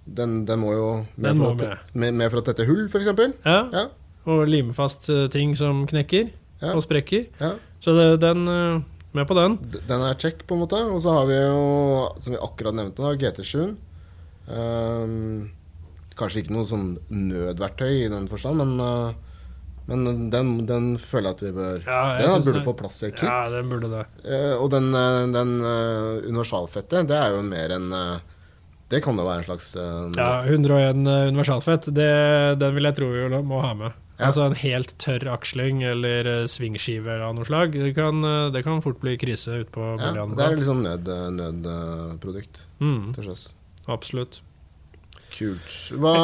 Den, 0.10 0.46
den 0.48 0.60
må 0.63 0.74
jo 0.74 0.88
med, 1.15 1.30
Den 1.30 1.38
for 1.38 1.44
må 1.44 1.70
at, 1.70 1.80
med. 1.94 2.13
med, 2.18 2.32
for 2.32 2.42
å 2.42 2.46
tette 2.50 2.65
hull, 2.65 2.88
f.eks. 2.89 3.12
Ja, 3.46 3.60
Ja. 3.76 3.86
og 4.26 4.48
lime 4.50 4.74
fast 4.74 5.06
ting 5.32 5.54
som 5.60 5.86
knekker 5.88 6.32
Ja. 6.63 6.74
og 6.74 6.82
sprekker. 6.84 7.28
ja. 7.39 7.54
Så 7.84 7.94
det, 7.96 8.08
den 8.22 8.48
eh, 8.48 8.82
Med 9.12 9.26
på 9.28 9.34
den. 9.34 9.56
Den 9.88 10.02
er 10.06 10.18
check, 10.22 10.44
på 10.46 10.54
en 10.54 10.62
måte. 10.62 10.80
Og 10.94 11.00
så 11.02 11.13
har 11.15 11.26
vi 11.26 11.38
jo, 11.39 11.62
som 12.22 12.36
vi 12.36 12.42
akkurat 12.46 12.76
nevnte, 12.78 13.02
da, 13.02 13.15
GT7. 13.18 13.72
Um, 14.50 15.50
kanskje 16.18 16.44
ikke 16.44 16.54
noe 16.54 16.68
sånn 16.70 16.92
nødverktøy 17.10 18.04
i 18.04 18.10
den 18.12 18.28
forstand, 18.30 18.58
men, 18.62 18.76
uh, 18.82 19.13
men 19.89 20.30
den, 20.34 20.52
den 20.70 20.88
føler 21.02 21.32
jeg 21.32 21.38
at 21.38 21.44
vi 21.46 21.52
bør 21.58 21.84
Ja, 21.86 22.00
Den 22.22 22.44
burde 22.46 22.58
det- 22.60 22.65
få 22.65 22.74
plass 22.78 23.00
i 23.04 23.08
et 23.10 23.15
kit. 23.18 23.30
Ja, 23.30 23.46
den 23.54 23.70
burde 23.70 23.89
det. 23.94 24.04
Uh, 24.26 24.56
og 24.63 24.70
den, 24.74 24.92
den 25.34 25.56
uh, 25.62 26.20
universalfettet, 26.30 27.08
det 27.10 27.18
er 27.18 27.34
jo 27.38 27.42
mer 27.46 27.74
enn 27.78 27.89
Det 28.89 29.04
kan 29.06 29.18
jo 29.18 29.26
være 29.26 29.44
en 29.44 29.50
slags 29.50 29.72
Ja, 30.18 30.30
101 30.50 31.02
universalfett, 31.30 31.89
det, 31.94 32.12
den 32.62 32.74
vil 32.78 32.89
jeg 32.89 32.98
tro 32.98 33.10
vi 33.13 33.42
må 33.46 33.62
ha 33.62 33.74
med. 33.78 33.98
Ja. 34.20 34.28
Altså 34.28 34.44
en 34.50 34.56
helt 34.60 34.92
tørr 35.00 35.24
aksling 35.32 35.78
eller 35.88 36.28
eh, 36.28 36.46
svingskive 36.52 37.14
av 37.24 37.38
noe 37.38 37.48
slag. 37.48 37.72
Det 37.72 37.94
kan, 37.96 38.20
eh, 38.28 38.50
det 38.52 38.66
kan 38.66 38.82
fort 38.84 38.98
bli 39.00 39.14
krise 39.20 39.62
ute 39.62 39.72
på 39.72 39.86
ja, 39.96 40.12
Det 40.12 40.44
er 40.44 40.58
liksom 40.60 40.82
nødprodukt 40.84 41.38
nød, 41.40 41.70
eh, 41.72 42.84
mm, 42.84 43.14
til 43.16 43.30
sjøs. 43.30 43.44
absolutt. 43.88 44.42
Kult. 45.32 45.76
Hva 45.96 46.16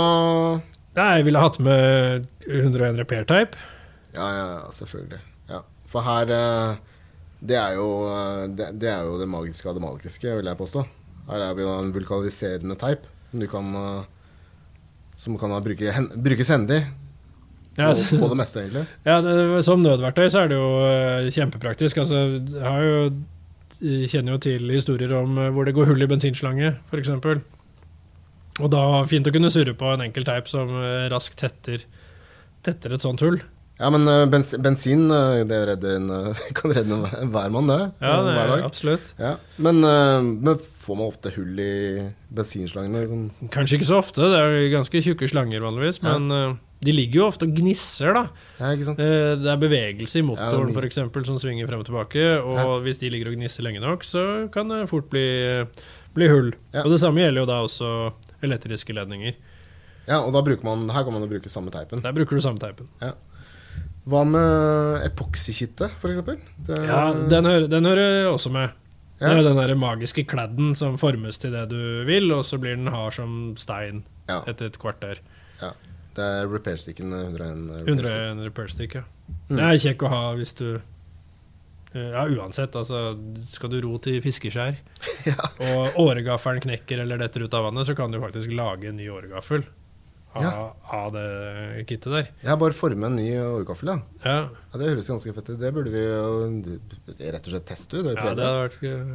Nei, 0.95 1.07
jeg 1.19 1.25
ville 1.27 1.39
hatt 1.43 1.59
med 1.59 2.27
101 2.47 2.99
repair 2.99 3.23
type. 3.27 3.59
Ja, 4.15 4.27
ja, 4.31 4.45
selvfølgelig. 4.71 5.21
Ja. 5.49 5.61
For 5.87 6.03
her 6.07 6.29
det 7.45 7.57
er, 7.59 7.73
jo, 7.75 7.87
det, 8.55 8.69
det 8.79 8.91
er 8.91 9.03
jo 9.03 9.17
det 9.19 9.27
magiske 9.27 9.69
av 9.69 9.75
det 9.75 9.83
magiske, 9.83 10.35
vil 10.39 10.47
jeg 10.47 10.59
påstå. 10.59 10.85
Her 11.29 11.47
er 11.49 11.57
vi 11.57 11.67
da 11.67 11.79
en 11.79 11.91
vulkaniserende 11.95 12.79
type 12.79 13.11
som 13.31 13.39
du 13.43 13.47
kan 13.51 13.71
Som 15.15 15.37
kan 15.39 15.51
bruke, 15.63 15.91
hen, 15.91 16.11
brukes 16.23 16.51
hendig 16.51 16.83
Ja, 17.77 17.89
på, 17.91 18.17
på 18.21 18.29
det 18.31 18.37
meste, 18.39 18.61
egentlig. 18.63 18.85
Ja, 19.09 19.17
det, 19.25 19.63
Som 19.67 19.81
nødverktøy 19.83 20.29
så 20.31 20.43
er 20.45 20.51
det 20.53 20.59
jo 20.59 20.69
eh, 20.87 21.29
kjempepraktisk. 21.35 21.97
Altså, 22.05 22.21
jeg 22.39 22.63
har 22.63 22.85
jo, 22.85 22.99
jeg 23.83 24.09
kjenner 24.13 24.37
jo 24.37 24.43
til 24.45 24.69
historier 24.71 25.11
om 25.17 25.35
eh, 25.41 25.49
hvor 25.55 25.67
det 25.67 25.75
går 25.75 25.89
hull 25.91 26.05
i 26.05 26.07
bensinslange, 26.11 26.75
f.eks. 26.91 27.11
Og 28.63 28.69
da 28.71 28.85
fint 29.09 29.27
å 29.27 29.33
kunne 29.35 29.51
surre 29.51 29.73
på 29.75 29.89
en 29.91 30.05
enkel 30.05 30.23
teip 30.27 30.47
som 30.47 30.71
eh, 30.79 31.09
raskt 31.11 31.35
tetter, 31.41 31.83
tetter 32.63 32.95
et 32.95 33.03
sånt 33.03 33.19
hull. 33.25 33.41
Ja, 33.75 33.89
men 33.91 34.07
eh, 34.07 34.21
bensin 34.63 35.09
eh, 35.11 35.41
det 35.49 35.57
redder 35.67 35.97
en, 35.97 36.05
eh, 36.15 36.43
kan 36.61 36.71
redde 36.71 36.95
en 37.19 37.33
hver- 37.33 37.51
mann, 37.51 37.67
det. 37.67 37.81
Ja, 37.99 38.13
eh, 38.13 38.21
det 38.29 38.35
hver 38.37 38.45
er 38.45 38.53
dag. 38.53 38.63
absolutt. 38.69 39.11
Ja. 39.19 39.33
Men, 39.59 39.83
eh, 39.83 40.21
men 40.47 40.55
får 40.63 40.95
man 41.01 41.09
ofte 41.11 41.33
hull 41.35 41.59
i 41.59 41.73
bensinslangene? 42.39 43.03
Liksom? 43.03 43.49
Kanskje 43.51 43.81
ikke 43.81 43.89
så 43.91 43.99
ofte, 43.99 44.31
det 44.31 44.39
er 44.45 44.69
ganske 44.77 45.03
tjukke 45.03 45.27
slanger 45.27 45.67
vanligvis, 45.67 45.99
men 46.07 46.31
eh, 46.31 46.55
de 46.81 46.91
ligger 46.91 47.21
jo 47.21 47.27
ofte 47.27 47.45
og 47.47 47.53
gnisser, 47.55 48.13
da. 48.13 48.25
Ja? 48.59 48.71
Eh, 48.73 49.35
Det 49.41 49.47
er 49.49 49.57
bevegelse 49.61 50.19
i 50.19 50.25
motoren 50.25 50.73
ja, 50.73 50.81
eksempel, 50.85 51.25
som 51.25 51.37
svinger 51.41 51.67
frem 51.67 51.79
og 51.79 51.85
tilbake, 51.87 52.25
og 52.43 52.57
Ja. 52.57 52.79
hvis 52.85 52.99
de 52.99 53.09
ligger 53.09 53.31
og 53.31 53.35
gnisser 53.37 53.63
lenge 53.63 53.79
nok, 53.81 54.03
så 54.03 54.51
kan 54.51 54.67
det 54.67 54.89
fort 54.89 55.09
bli, 55.09 55.65
bli 56.13 56.27
hull. 56.27 56.53
Ja. 56.73 56.83
Og 56.83 56.91
det 56.91 56.99
samme 56.99 57.15
gjelder 57.23 57.41
jo 57.41 57.45
da 57.45 57.61
også 57.63 58.13
elektriske 58.43 58.93
ledninger. 58.93 59.33
Ja, 60.07 60.19
og 60.21 60.33
man, 60.63 60.89
her 60.89 61.03
kan 61.03 61.13
man 61.13 61.21
jo 61.23 61.27
bruke 61.27 61.49
samme 61.49 61.71
teipen. 61.71 62.01
Der 62.03 62.11
bruker 62.13 62.35
du 62.35 62.41
samme 62.41 62.59
teipen. 62.59 62.87
Hva 64.05 64.21
med 64.23 65.01
epoxykittet, 65.07 65.89
for 65.97 66.09
eksempel? 66.09 66.37
Det, 66.61 66.77
Ja, 66.85 67.11
den 67.11 67.43
hører, 67.45 67.67
den 67.67 67.85
hører 67.85 68.27
også 68.29 68.51
med. 68.51 68.69
Ja. 69.19 69.29
Det 69.33 69.39
er 69.39 69.53
den 69.53 69.55
der 69.57 69.73
magiske 69.75 70.25
kladden 70.27 70.75
som 70.75 70.97
formes 70.97 71.37
til 71.39 71.51
det 71.55 71.69
du 71.71 72.03
vil, 72.05 72.31
og 72.35 72.43
så 72.45 72.59
blir 72.59 72.75
den 72.75 72.87
hard 72.93 73.13
som 73.13 73.55
stein 73.57 74.03
Ja. 74.29 74.41
etter 74.45 74.67
et 74.67 74.77
kvarter. 74.77 75.17
Det 76.15 76.23
er 76.23 76.47
repairsticken 76.47 77.11
101. 77.11 77.63
repair 77.85 77.95
stick. 78.07 78.15
100 78.15 78.43
repair 78.49 78.67
stick, 78.71 78.93
ja. 78.95 79.03
Mm. 79.49 79.55
Det 79.57 79.63
er 79.69 79.79
kjekk 79.89 80.03
å 80.07 80.11
ha 80.13 80.21
hvis 80.39 80.53
du 80.57 80.67
eh, 81.93 82.11
Ja, 82.13 82.25
uansett. 82.31 82.75
Altså, 82.79 83.01
skal 83.51 83.71
du 83.73 83.79
ro 83.85 83.97
til 84.03 84.21
fiskeskjær, 84.23 84.77
Ja. 85.29 85.35
og 85.75 85.97
åregaffelen 86.05 86.61
knekker 86.63 87.01
eller 87.03 87.19
detter 87.21 87.45
ut 87.47 87.53
av 87.57 87.67
vannet, 87.69 87.87
så 87.89 87.95
kan 87.97 88.13
du 88.13 88.19
faktisk 88.23 88.53
lage 88.55 88.89
en 88.91 88.97
ny 88.99 89.09
åregaffel 89.11 89.65
av, 90.35 90.43
Ja. 90.43 90.53
av 90.99 91.11
det 91.15 91.85
kittet 91.89 92.11
der. 92.11 92.31
Har 92.47 92.57
bare 92.61 92.75
forme 92.75 93.07
en 93.11 93.15
ny 93.19 93.29
åregaffel, 93.39 93.91
ja. 93.93 93.99
Ja, 94.25 94.35
ja. 94.49 94.79
Det 94.79 94.89
høres 94.93 95.09
ganske 95.11 95.33
fett 95.35 95.49
ut. 95.53 95.59
Det 95.61 95.71
burde 95.75 95.93
vi 95.93 96.03
jo 96.03 96.25
rett 97.19 97.45
og 97.47 97.53
slett 97.55 97.67
teste 97.71 97.99
ut. 98.01 98.05
Det, 98.09 98.15
ja 98.19 98.33
det 98.35 98.49
vært 98.63 98.83
eh, 98.83 99.13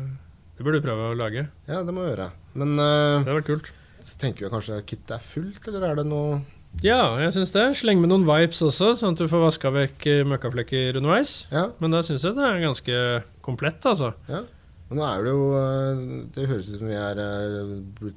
Det 0.56 0.64
burde 0.68 0.80
du 0.80 0.86
prøve 0.88 1.10
å 1.12 1.16
lage. 1.18 1.48
ja, 1.68 1.82
det 1.84 1.92
må 1.96 2.04
vi 2.04 2.12
gjøre. 2.14 2.30
Men 2.60 2.76
uh, 2.76 2.84
Det 3.20 3.28
hadde 3.28 3.36
vært 3.40 3.50
kult. 3.52 3.72
så 4.04 4.16
tenker 4.20 4.46
vi 4.48 4.52
kanskje 4.56 4.80
kittet 4.88 5.16
er 5.18 5.22
fullt, 5.24 5.68
eller 5.68 5.90
er 5.90 6.00
det 6.02 6.08
noe 6.08 6.40
Ja, 6.84 7.18
jeg 7.20 7.34
syns 7.34 7.50
det. 7.52 7.64
Sleng 7.76 7.98
med 8.00 8.08
noen 8.12 8.22
vipes 8.28 8.62
også, 8.64 8.94
sånn 8.96 9.12
at 9.16 9.20
du 9.20 9.26
får 9.28 9.42
vaska 9.42 9.72
vekk 9.74 10.06
eh, 10.08 10.22
møkkaflekker 10.30 10.96
underveis. 11.00 11.32
Ja, 11.52 11.66
Men 11.82 11.92
da 11.92 12.00
syns 12.06 12.24
jeg 12.24 12.36
det 12.38 12.46
er 12.46 12.62
ganske 12.62 12.96
komplett, 13.44 13.82
altså. 13.90 14.14
ja. 14.30 14.44
Men 14.90 14.98
nå 14.98 15.04
er 15.06 15.20
det 15.22 15.30
jo 15.30 15.42
eh, 15.54 15.98
Det 16.34 16.46
høres 16.50 16.66
ut 16.72 16.80
som 16.80 16.88
vi 16.90 16.96
er 16.98 17.18
eh, 17.22 17.74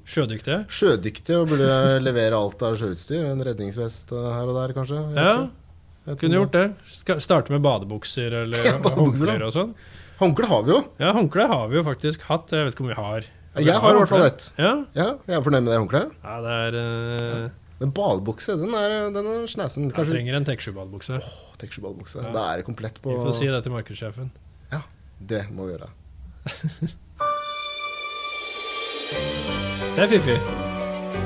Sjødyktige. 0.10 0.56
sjødyktige 0.74 1.36
og 1.44 1.52
burde 1.52 1.68
levere 2.08 2.40
alt 2.40 2.64
av 2.66 2.78
sjøutstyr. 2.80 3.28
En 3.30 3.44
redningsvest 3.46 4.10
her 4.16 4.48
og 4.50 4.56
der, 4.58 4.74
kanskje. 4.74 5.02
Ja, 5.18 6.16
kunne 6.18 6.40
gjort 6.40 6.56
det. 6.56 6.64
Starte 7.22 7.54
med 7.54 7.62
badebukser 7.66 8.40
eller 8.46 8.66
Ja, 8.72 8.80
håndklær 8.98 9.46
og 9.50 9.54
sånn. 9.54 9.76
Håndkle 10.24 10.50
har 10.50 10.64
vi 10.66 10.74
jo. 10.74 10.80
Ja, 11.04 11.12
håndkle 11.18 11.46
har 11.52 11.68
vi 11.70 11.78
jo 11.78 11.84
faktisk 11.86 12.26
hatt. 12.32 12.50
Jeg 12.54 12.66
vet 12.70 12.74
ikke 12.78 12.88
om 12.88 12.90
vi 12.94 12.98
har. 12.98 13.28
Jeg 13.62 13.78
har 13.86 13.94
i 13.94 14.00
hvert 14.02 14.10
fall 14.16 14.26
ett. 14.32 14.48
Ja, 14.58 14.74
Ja, 14.98 15.08
jeg 15.30 15.36
er 15.38 15.46
fornøyd 15.46 15.68
med 15.68 15.74
det 15.76 15.82
håndkleet. 15.84 16.16
ja 16.26 16.40
det 16.48 16.56
er 16.64 16.80
eh, 16.80 17.52
Men 17.84 17.92
badebukse, 17.92 18.54
den 18.56 18.72
er, 18.80 18.94
den 19.12 19.26
er 19.28 19.42
snesen. 19.52 19.90
Jeg 19.92 20.08
trenger 20.08 20.38
en 20.38 20.46
Tek7-badebukse. 20.48 21.18
Åh, 21.20 21.56
Tekstbadebukse. 21.60 22.22
Ja. 22.24 22.30
Da 22.32 22.44
er 22.54 22.62
det 22.62 22.68
komplett 22.70 23.02
på 23.04 23.12
Vi 23.12 23.18
får 23.26 23.36
si 23.36 23.50
det 23.52 23.60
til 23.66 23.74
markedssjefen. 23.76 24.30
Det 25.24 25.42
må 25.52 25.68
vi 25.68 25.76
gjøre. 25.76 25.90
Det 29.94 30.02
er 30.02 30.10
fiffig. 30.10 30.36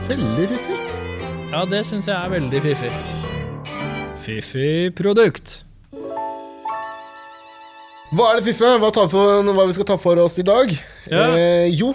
Veldig 0.10 0.48
fiffig. 0.52 0.78
Ja, 1.54 1.62
det 1.72 1.80
syns 1.88 2.10
jeg 2.10 2.18
er 2.18 2.34
veldig 2.34 2.60
fiffig. 2.66 2.90
Fiffig 4.26 4.92
produkt. 4.98 5.54
Hva 8.12 8.26
er 8.34 8.42
det 8.42 8.48
fiffe? 8.50 8.74
Hva, 8.82 8.90
tar 8.92 9.08
for, 9.14 9.46
hva 9.48 9.68
vi 9.70 9.78
skal 9.78 9.88
ta 9.88 9.96
for 10.02 10.20
oss 10.20 10.36
i 10.42 10.46
dag? 10.48 10.74
Ja. 11.08 11.24
Eh, 11.38 11.70
jo, 11.72 11.94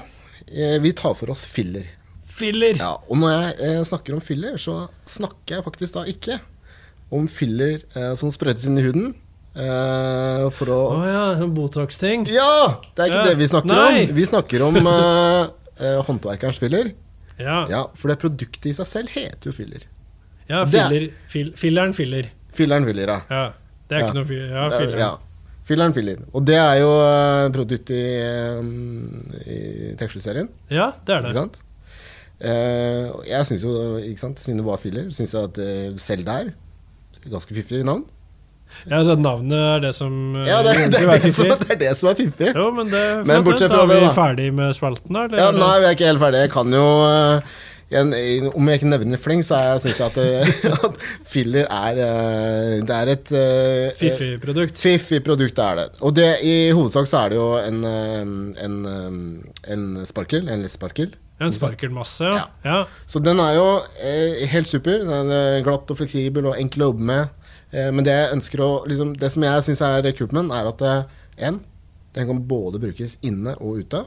eh, 0.48 0.78
vi 0.80 0.94
tar 0.96 1.12
for 1.18 1.34
oss 1.34 1.44
filler. 1.50 1.84
Filler. 2.32 2.78
Ja, 2.80 2.94
og 3.08 3.18
når 3.20 3.32
jeg 3.34 3.56
eh, 3.68 3.82
snakker 3.84 4.14
om 4.16 4.22
filler, 4.24 4.54
så 4.60 4.88
snakker 5.06 5.58
jeg 5.58 5.64
faktisk 5.66 5.94
da 5.98 6.04
ikke 6.08 6.38
om 7.12 7.26
filler 7.28 7.82
eh, 7.94 8.14
som 8.16 8.30
sprøytes 8.32 8.64
inn 8.70 8.78
i 8.80 8.84
huden. 8.86 9.10
Eh, 9.52 10.46
for 10.56 10.70
å 10.72 10.78
Å 10.96 11.00
ja, 11.04 11.24
sånn 11.36 11.52
Botox-ting. 11.56 12.24
Ja! 12.32 12.78
Det 12.96 13.04
er 13.04 13.10
ikke 13.10 13.18
Ja. 13.20 13.24
det 13.28 13.36
vi 13.42 13.48
snakker 13.50 13.76
Nei. 13.76 14.04
om. 14.08 14.14
Vi 14.16 14.24
snakker 14.30 14.62
om 14.64 14.78
eh, 14.80 15.42
eh, 15.78 15.98
håndverkerens 16.08 16.58
filler. 16.62 16.92
Ja, 17.38 17.66
Ja, 17.68 17.82
For 17.94 18.08
det 18.08 18.18
produktet 18.22 18.66
i 18.70 18.72
seg 18.76 18.86
selv 18.86 19.08
heter 19.12 19.50
jo 19.50 19.52
filler. 19.52 19.82
ja 20.48 20.64
Det 20.64 20.74
er- 20.80 20.88
filler. 20.88 21.10
Fil, 21.28 21.52
filleren 21.52 21.92
filler. 21.92 22.30
Filleren 22.52 22.84
filler, 22.86 23.06
ja. 23.08 23.20
Ja, 23.30 23.52
det 23.88 23.96
er 23.96 24.00
Ja. 24.00 24.06
ikke 24.08 24.14
noe 24.14 24.24
filler. 24.24 24.48
Ja, 24.48 24.64
er- 24.66 24.80
filleren. 24.80 24.98
Ja. 24.98 25.16
Filleren 25.64 25.92
filler. 25.94 26.16
Og 26.34 26.44
det 26.44 26.56
er 26.56 26.78
jo 26.80 26.90
eh, 27.00 27.48
produkt 27.50 27.90
i, 27.90 28.02
eh, 28.24 28.62
i 29.46 29.94
Tekstserien, 29.96 30.48
Ja, 30.70 30.92
det 31.04 31.12
er 31.14 31.20
ikke 31.20 31.26
det. 31.28 31.34
sant? 31.34 31.62
Eh, 32.42 33.04
jeg 33.28 33.46
syns 33.46 33.62
jo, 33.62 33.72
ikke 34.02 34.18
sant, 34.24 34.40
siden 34.42 34.58
det 34.58 34.66
var 34.66 34.80
filler, 34.82 35.10
syns 35.14 35.34
jeg 35.36 35.46
at 35.52 35.58
eh, 35.62 35.92
selv 36.02 36.26
der 36.26 36.50
Ganske 37.30 37.54
fiffig 37.54 37.84
navn. 37.86 38.02
Ja, 38.90 38.98
så 39.06 39.14
Navnet 39.20 39.52
er 39.60 39.82
det 39.84 39.90
som 39.94 40.14
eh, 40.34 40.48
Ja, 40.48 40.62
det, 40.64 40.72
er- 40.74 40.88
det, 40.90 41.02
er 41.04 41.20
det, 41.22 41.34
som, 41.36 41.50
det 41.60 41.70
er 41.76 41.78
det 41.84 41.90
som 42.00 42.08
er 42.10 42.16
fiffig. 42.18 42.48
Jo, 42.56 42.70
men 42.74 42.88
det 42.90 43.02
Men 43.28 43.44
bortsett 43.46 43.70
da 43.70 43.76
fra 43.78 43.84
er 43.84 43.92
vi 43.92 43.98
det, 44.06 44.14
ferdig 44.16 44.48
med 44.58 44.72
spalten, 44.74 45.12
da? 45.14 45.26
eller? 45.28 45.38
Ja, 45.44 45.50
nei, 45.54 45.74
vi 45.84 45.86
er 45.90 45.94
ikke 45.98 46.08
helt 46.10 46.22
ferdige. 46.24 46.46
Jeg 46.48 46.52
kan 46.56 46.74
jo 46.74 46.86
jeg, 47.92 48.48
Om 48.56 48.68
jeg 48.72 48.80
ikke 48.80 48.88
nevner 48.88 49.20
fleng, 49.20 49.42
så 49.44 49.60
syns 49.84 50.00
jeg 50.00 50.08
at, 50.08 50.52
at 50.88 51.02
filler 51.28 51.68
er 51.68 52.00
Det 52.88 52.96
er 52.98 53.12
et 53.12 53.34
Fiffig 54.00 54.30
produkt. 54.42 54.80
Fiffig 54.80 55.20
produkt 55.26 55.60
er 55.62 55.78
det. 55.82 55.88
Og 56.00 56.16
det, 56.16 56.30
i 56.42 56.56
hovedsak 56.72 57.06
så 57.12 57.26
er 57.26 57.34
det 57.34 57.38
jo 57.42 57.50
en, 57.60 57.84
en, 58.66 58.78
en 59.76 59.84
sparkel, 60.08 60.48
en 60.48 60.64
lettsparkel. 60.64 61.12
En 61.40 61.52
sparkelmasse, 61.52 62.24
ja. 62.24 62.36
Ja. 62.36 62.46
ja. 62.68 62.80
Så 63.06 63.18
den 63.24 63.40
er 63.42 63.56
jo 63.56 63.66
eh, 63.98 64.44
helt 64.52 64.68
super. 64.70 65.02
Den 65.02 65.32
er 65.32 65.62
glatt 65.66 65.90
og 65.90 65.98
fleksibel 65.98 66.46
og 66.50 66.58
enkel 66.60 66.84
å 66.84 66.90
jobbe 66.92 67.08
med. 67.08 67.28
Eh, 67.72 67.90
men 67.90 68.04
det 68.06 68.16
å 68.30 68.70
liksom, 68.86 69.14
Det 69.18 69.30
som 69.32 69.42
jeg 69.42 69.66
syns 69.66 69.82
er 69.82 70.10
kult 70.12 70.32
med 70.32 70.44
den, 70.44 70.54
er 70.54 70.70
at 70.70 70.82
eh, 70.86 71.04
en, 71.48 71.60
den 72.14 72.28
kan 72.28 72.42
både 72.46 72.78
brukes 72.82 73.16
inne 73.24 73.56
og 73.58 73.80
ute. 73.82 74.04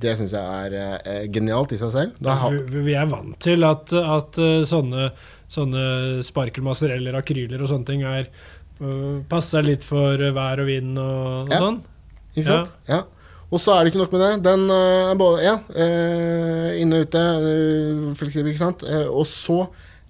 Det 0.00 0.16
syns 0.18 0.34
jeg 0.34 0.42
er 0.42 0.74
eh, 1.04 1.24
genialt 1.32 1.72
i 1.74 1.78
seg 1.80 1.92
selv. 1.94 2.26
Har, 2.26 2.56
Vi, 2.70 2.82
vi 2.88 2.96
er 2.98 3.08
vant 3.10 3.36
til 3.42 3.64
at, 3.66 3.92
at 3.94 4.38
eh, 4.42 4.62
sånne, 4.68 5.10
sånne 5.50 5.84
sparkelmasser 6.26 6.96
eller 6.96 7.20
akryler 7.20 7.62
og 7.62 7.70
sånne 7.70 7.88
ting 7.88 8.02
er 8.08 8.30
uh, 8.80 9.20
passer 9.30 9.66
litt 9.66 9.84
for 9.86 10.18
eh, 10.18 10.34
vær 10.34 10.64
og 10.64 10.70
vind 10.70 10.98
og, 10.98 11.44
og 11.46 11.52
Ja. 11.54 11.60
sånn. 11.62 11.82
Ikke 12.34 12.48
sant? 12.48 12.72
Ja. 12.90 13.02
Og 13.54 13.62
så 13.62 13.74
er 13.74 13.84
det 13.84 13.92
ikke 13.92 14.02
nok 14.02 14.14
med 14.14 14.22
det. 14.24 14.32
Den 14.48 14.64
eh, 14.74 15.10
er 15.12 15.18
både 15.18 15.42
ja, 15.44 15.58
eh, 15.78 16.70
inne 16.82 17.00
og 17.00 17.06
ute, 17.06 17.20
eh, 17.22 18.06
fleksibel, 18.18 18.50
ikke 18.50 18.64
sant. 18.64 18.82
Og 19.06 19.26
så 19.30 19.64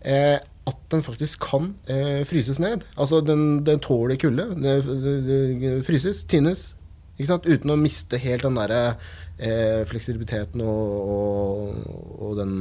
at 0.05 0.81
den 0.93 1.01
faktisk 1.05 1.41
kan 1.45 1.71
fryses 2.29 2.59
ned. 2.61 2.83
Altså 3.01 3.23
den, 3.25 3.63
den 3.65 3.81
tåler 3.81 4.19
kulde. 4.21 4.45
Fryses, 5.85 6.23
tines, 6.29 6.75
ikke 7.17 7.31
sant. 7.31 7.49
Uten 7.49 7.73
å 7.73 7.79
miste 7.81 8.21
helt 8.21 8.45
den 8.45 8.59
derre 8.59 8.99
fleksibiliteten 9.89 10.61
og, 10.61 11.09
og, 11.17 11.89
og 12.21 12.37
den 12.37 12.53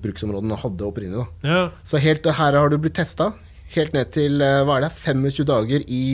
bruksområden 0.00 0.48
den 0.48 0.62
hadde 0.64 0.88
opprinnelig. 0.88 1.26
Da. 1.44 1.52
Ja. 1.52 1.62
Så 1.84 2.00
helt 2.00 2.24
her 2.40 2.56
har 2.56 2.72
du 2.72 2.78
blitt 2.80 2.96
testa. 2.96 3.34
Helt 3.76 3.92
ned 3.96 4.12
til 4.16 4.40
hva 4.40 4.78
er 4.78 4.88
det, 4.88 4.94
25 4.96 5.48
dager 5.52 5.84
i 5.92 6.04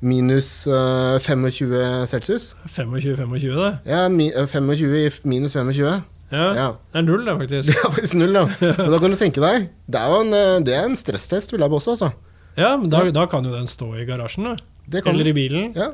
minus 0.00 0.66
uh, 0.66 1.18
25 1.20 2.06
celsius. 2.08 2.54
25-25, 2.68 3.56
det. 3.58 3.70
Ja, 3.90 4.08
mi, 4.08 4.30
eh, 4.32 4.46
25 4.48 4.94
i 4.96 5.06
f- 5.10 5.20
minus 5.28 5.52
25. 5.56 6.02
Ja. 6.30 6.44
Ja. 6.54 6.66
Det 6.92 7.00
er 7.00 7.02
null, 7.06 7.24
det, 7.26 7.34
Det 7.34 7.48
faktisk. 7.48 7.76
er 7.84 7.90
faktisk 7.96 8.14
null, 8.20 8.34
ja. 8.38 8.44
Men 8.78 8.90
da 8.94 8.98
kan 9.02 9.10
du 9.10 9.16
tenke 9.20 9.42
deg. 9.44 9.68
Det 9.90 10.00
er 10.00 10.14
en, 10.20 10.32
eh, 10.36 10.58
det 10.64 10.74
er 10.78 10.84
en 10.88 10.96
stresstest, 10.96 11.52
vil 11.52 11.60
jeg 11.66 11.70
påstå. 11.74 11.96
Altså. 11.96 12.10
Ja, 12.56 12.76
men 12.76 12.90
da, 12.92 13.02
da 13.14 13.26
kan 13.30 13.44
jo 13.44 13.52
den 13.54 13.66
stå 13.70 13.90
i 13.98 14.06
garasjen, 14.08 14.48
da. 14.90 15.02
Eller 15.10 15.28
i 15.30 15.34
bilen. 15.36 15.72
Ja. 15.76 15.92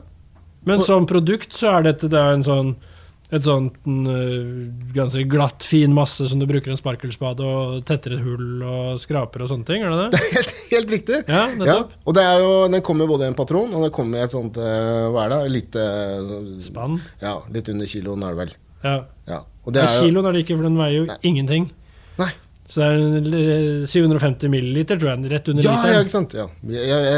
Men 0.66 0.80
som 0.82 1.04
produkt 1.06 1.52
så 1.54 1.76
er 1.78 1.82
dette 1.90 2.08
det 2.10 2.18
er 2.18 2.32
en 2.34 2.42
sånn 2.46 2.70
et 3.34 3.42
sånt 3.42 3.74
ganske 4.94 5.24
glatt, 5.30 5.64
fin 5.66 5.92
masse 5.94 6.28
som 6.30 6.38
du 6.38 6.46
bruker 6.46 6.70
en 6.70 6.78
sparkelspade 6.78 7.42
og 7.42 7.80
tetter 7.88 8.14
et 8.16 8.22
hull 8.22 8.62
og 8.62 9.00
skraper 9.02 9.42
og 9.42 9.50
sånne 9.50 9.66
ting, 9.66 9.82
er 9.82 9.90
det 9.90 10.04
det? 10.12 10.20
Helt, 10.36 10.52
helt 10.70 10.94
riktig. 10.94 11.18
Ja, 11.26 11.46
Ja, 11.66 11.76
og 12.04 12.14
det 12.16 12.22
er 12.22 12.38
jo, 12.44 12.52
Den 12.70 12.82
kommer 12.86 13.08
både 13.10 13.26
i 13.26 13.30
en 13.32 13.38
patron 13.38 13.72
og 13.74 13.82
den 13.86 13.92
kommer 13.94 14.20
i 14.20 14.24
et 14.26 14.34
sånt 14.34 14.58
eh, 14.60 15.06
Hva 15.10 15.26
er 15.26 15.34
det? 15.34 15.40
Lite 15.56 15.84
Spann. 16.64 17.00
Ja, 17.22 17.38
litt 17.52 17.68
under 17.72 17.86
kiloen 17.90 18.22
er 18.26 18.34
det 18.36 18.40
vel. 18.44 18.54
Ja. 18.84 18.96
Ja. 19.26 19.40
Og 19.66 19.74
Det 19.74 19.82
er 19.82 20.00
kiloen 20.04 20.28
er 20.28 20.36
det 20.36 20.44
ikke, 20.44 20.56
for 20.58 20.68
den 20.68 20.78
veier 20.78 21.00
jo 21.00 21.06
Nei. 21.10 21.18
ingenting. 21.26 21.70
Nei. 22.20 22.30
Så 22.66 22.82
det 22.82 23.40
er 23.40 23.86
750 23.86 24.50
milliliter, 24.50 24.98
tror 24.98 25.12
jeg. 25.12 25.30
Rett 25.30 25.50
under 25.52 25.66
Ja, 25.66 25.76
ja, 25.92 26.00
ikke 26.02 26.14
sant. 26.16 26.34
Ja. 26.34 26.48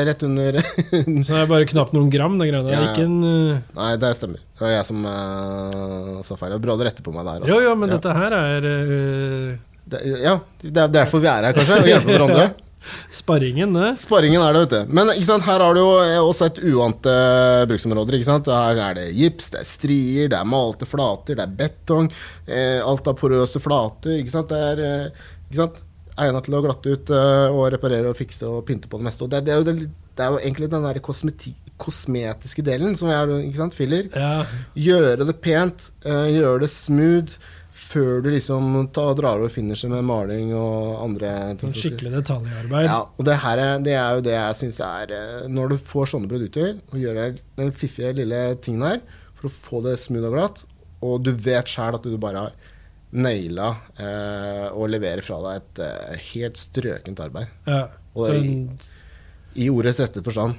Rett 0.09 0.23
under 0.27 0.61
Så 0.61 1.33
det 1.33 1.41
er 1.41 1.49
bare 1.49 1.69
knapt 1.71 1.97
noen 1.97 2.13
gram, 2.13 2.37
det. 2.41 2.51
Ja, 2.53 2.61
ja. 2.75 2.93
En 3.01 3.17
uh, 3.25 3.57
Nei, 3.79 3.95
det 4.01 4.13
stemmer. 4.19 4.45
Det 4.59 4.67
var 4.67 4.77
jeg 4.77 4.87
som 4.91 5.09
uh, 5.09 6.21
sa 6.27 6.37
feil. 6.37 6.53
Det 6.53 6.61
er 6.61 6.65
Bra 6.69 6.77
du 6.77 6.87
retter 6.89 7.07
på 7.07 7.17
meg 7.17 7.25
der. 7.25 7.43
altså. 7.43 7.57
Jo, 7.57 7.65
jo, 7.65 7.75
men 7.81 7.97
dette 7.97 8.21
her 8.21 8.39
er 8.43 8.71
uh, 8.71 9.51
Det, 9.89 10.07
ja, 10.21 10.39
det 10.65 10.85
er 10.85 10.97
derfor 11.01 11.25
vi 11.25 11.33
er 11.33 11.49
her, 11.49 11.57
kanskje. 11.57 11.83
Og 11.85 11.95
hjelper 11.95 12.19
hverandre. 12.19 12.49
sparringen, 13.11 13.73
det. 13.75 13.97
Sparringen 14.01 14.43
er 14.43 14.55
det, 14.55 14.61
vet 14.65 14.75
du. 14.75 14.93
Men 14.95 15.11
sant, 15.27 15.47
her 15.49 15.63
har 15.65 15.75
du 15.77 15.81
jo 15.81 15.89
eh, 16.03 16.19
også 16.21 16.49
et 16.49 16.61
uante 16.71 17.15
bruksområder. 17.71 18.19
ikke 18.19 18.29
sant? 18.29 18.51
Her 18.53 18.83
er 18.89 18.99
det 18.99 19.09
gips, 19.17 19.51
det 19.55 19.63
er 19.63 19.69
strier, 19.69 20.31
det 20.33 20.39
er 20.39 20.49
malte 20.49 20.89
flater, 20.89 21.39
det 21.39 21.45
er 21.47 21.57
betong. 21.63 22.11
Eh, 22.47 22.79
alt 22.85 23.11
av 23.11 23.19
porøse 23.19 23.63
flater. 23.63 24.23
Det 24.23 24.63
er 24.63 24.85
eh, 24.85 25.27
ikke 25.49 25.63
sant? 25.63 25.85
egnet 26.19 26.49
til 26.49 26.59
å 26.59 26.65
glatte 26.65 26.95
ut 26.95 27.15
eh, 27.15 27.55
og 27.55 27.69
reparere 27.75 28.11
og 28.11 28.19
fikse 28.19 28.49
og 28.49 28.65
pynte 28.69 28.91
på 28.91 29.01
det 29.01 29.09
meste. 29.09 29.25
Og 29.25 29.33
det, 29.33 29.41
er, 29.41 29.47
det, 29.47 29.55
er, 29.55 29.63
jo, 29.63 29.93
det, 30.19 30.25
er 30.25 30.35
jo 30.35 30.43
egentlig 30.43 30.71
den 30.73 30.89
der 30.89 31.01
kosmetiske 31.05 32.65
delen 32.67 32.99
som 32.99 33.13
er 33.13 33.39
ikke 33.43 33.63
sant, 33.63 33.79
filler. 33.79 34.11
Ja. 34.15 34.43
Gjøre 34.79 35.29
det 35.29 35.39
pent, 35.45 35.91
eh, 36.07 36.35
gjøre 36.39 36.67
det 36.67 36.73
smooth. 36.75 37.41
Før 37.79 38.19
du 38.25 38.27
liksom 38.33 38.89
ta, 38.93 39.05
drar 39.17 39.39
over 39.39 39.53
finisher 39.55 39.89
med 39.89 40.03
maling 40.05 40.49
og 40.59 40.97
andre 40.99 41.29
ting. 41.61 41.71
Sånn 41.71 41.93
skikkelig 41.93 42.11
detaljarbeid. 42.17 42.89
ja, 42.89 42.97
og 43.07 43.29
det 43.29 43.37
her 43.45 43.63
er, 43.63 43.85
det 43.87 43.95
er 43.95 44.17
jo 44.19 44.25
det 44.27 44.35
jeg 44.35 44.57
syns 44.59 44.81
er 44.83 45.13
eh, 45.15 45.47
Når 45.47 45.71
du 45.73 45.77
får 45.87 46.11
sånne 46.11 46.29
produkter, 46.29 46.75
og 46.91 46.99
gjør 46.99 47.39
den 47.61 47.71
fiffige 47.73 48.17
lille 48.19 48.43
tingen 48.65 48.83
her 48.83 48.99
for 49.39 49.47
å 49.47 49.55
få 49.55 49.85
det 49.87 49.95
smooth 50.03 50.27
og 50.27 50.35
glatt, 50.35 50.65
og 51.07 51.23
du 51.23 51.31
vet 51.31 51.71
sjæl 51.71 51.97
at 51.97 52.11
du 52.11 52.19
bare 52.19 52.49
har 52.49 52.75
naila 53.13 53.69
eh, 53.97 54.67
og 54.77 54.91
leverer 54.93 55.25
fra 55.25 55.39
deg 55.47 55.63
et 55.63 55.81
eh, 55.87 56.19
helt 56.35 56.59
strøkent 56.61 57.21
arbeid. 57.25 57.49
Ja. 57.69 57.87
Og 58.19 58.29
det, 58.29 58.41
i, 58.45 59.65
I 59.65 59.71
ordets 59.73 60.01
rette 60.03 60.21
forstand. 60.27 60.59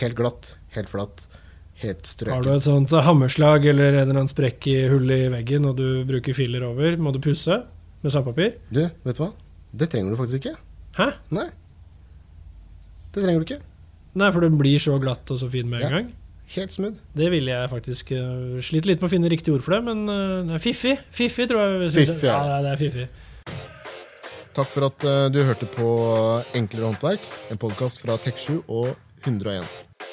Helt 0.00 0.16
glatt, 0.16 0.54
helt 0.76 0.88
flatt, 0.88 1.26
helt 1.82 2.06
strøkent. 2.08 2.36
har 2.38 2.46
du 2.46 2.54
et 2.54 2.64
sånt 2.64 2.94
hammerslag 3.04 3.66
eller 3.72 3.92
en 3.92 3.98
eller 4.06 4.20
annen 4.22 4.30
sprekk 4.32 4.66
i 4.72 4.78
hullet 4.92 5.26
i 5.26 5.32
veggen, 5.34 5.66
og 5.68 5.76
du 5.80 6.04
bruker 6.08 6.36
filler 6.36 6.64
over, 6.64 6.96
må 6.96 7.12
du 7.12 7.20
pusse 7.24 7.60
med 8.00 8.14
sandpapir? 8.14 8.54
Du, 8.72 8.84
vet 9.04 9.18
du 9.18 9.24
hva? 9.26 9.32
Det 9.76 9.90
trenger 9.92 10.14
du 10.14 10.20
faktisk 10.22 10.40
ikke. 10.46 10.56
Hæ? 10.96 11.10
Nei. 11.36 11.48
Det 13.12 13.24
trenger 13.24 13.42
du 13.42 13.46
ikke. 13.48 13.60
Nei, 14.20 14.30
for 14.34 14.42
den 14.46 14.56
blir 14.58 14.80
så 14.82 14.96
glatt 15.02 15.28
og 15.30 15.38
så 15.42 15.48
fin 15.50 15.68
med 15.70 15.82
en 15.82 15.84
Ja. 15.84 15.90
gang. 15.98 16.08
Helt 16.50 16.74
smooth. 16.74 16.98
Det 17.14 17.28
ville 17.30 17.52
jeg 17.52 17.70
faktisk 17.70 18.10
uh, 18.16 18.58
Sliter 18.64 18.90
litt 18.90 19.02
med 19.02 19.06
å 19.06 19.12
finne 19.12 19.30
riktig 19.30 19.52
ord 19.54 19.62
for 19.62 19.76
det, 19.76 19.82
men 19.86 20.02
uh, 20.10 20.40
det 20.48 20.56
er 20.56 20.64
fiffig. 20.64 20.96
Fiffig, 21.14 21.46
tror 21.50 21.62
jeg. 21.62 21.92
Fiffig, 21.94 22.24
ja. 22.26 22.40
ja. 22.48 22.56
det 22.64 22.72
er 22.72 22.80
fiffig. 22.80 23.06
Takk 24.56 24.72
for 24.72 24.88
at 24.88 25.06
uh, 25.06 25.28
du 25.30 25.38
hørte 25.46 25.68
på 25.70 25.92
Enklere 26.58 26.90
håndverk, 26.90 27.30
en 27.54 27.60
podkast 27.62 28.02
fra 28.02 28.18
Tek7 28.18 28.64
og 28.66 28.90
101. 29.22 29.62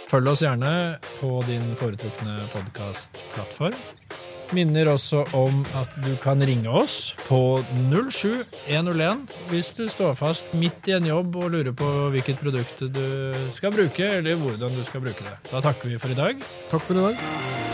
Følg 0.08 0.30
oss 0.30 0.45
gjerne 0.45 0.69
på 1.17 1.32
din 1.50 1.73
foretrukne 1.80 2.45
podkastplattform. 2.54 3.76
Minner 4.56 4.88
også 4.94 5.26
om 5.36 5.64
at 5.76 5.96
du 6.04 6.14
kan 6.24 6.42
ringe 6.48 6.72
oss 6.72 7.14
på 7.28 7.60
07101 7.92 9.26
hvis 9.52 9.74
du 9.76 9.86
står 9.92 10.16
fast 10.20 10.54
midt 10.56 10.88
i 10.88 10.96
en 10.96 11.10
jobb 11.10 11.36
og 11.36 11.52
lurer 11.56 11.76
på 11.76 11.92
hvilket 12.16 12.40
produkt 12.42 12.86
du 12.88 13.08
skal 13.56 13.76
bruke, 13.76 14.12
eller 14.20 14.40
hvordan 14.40 14.78
du 14.78 14.84
skal 14.88 15.04
bruke 15.04 15.26
det. 15.26 15.38
Da 15.52 15.64
takker 15.64 15.92
vi 15.92 16.00
for 16.02 16.16
i 16.16 16.20
dag. 16.20 16.46
Takk 16.72 16.88
for 16.88 16.96
i 16.96 17.10
dag. 17.10 17.67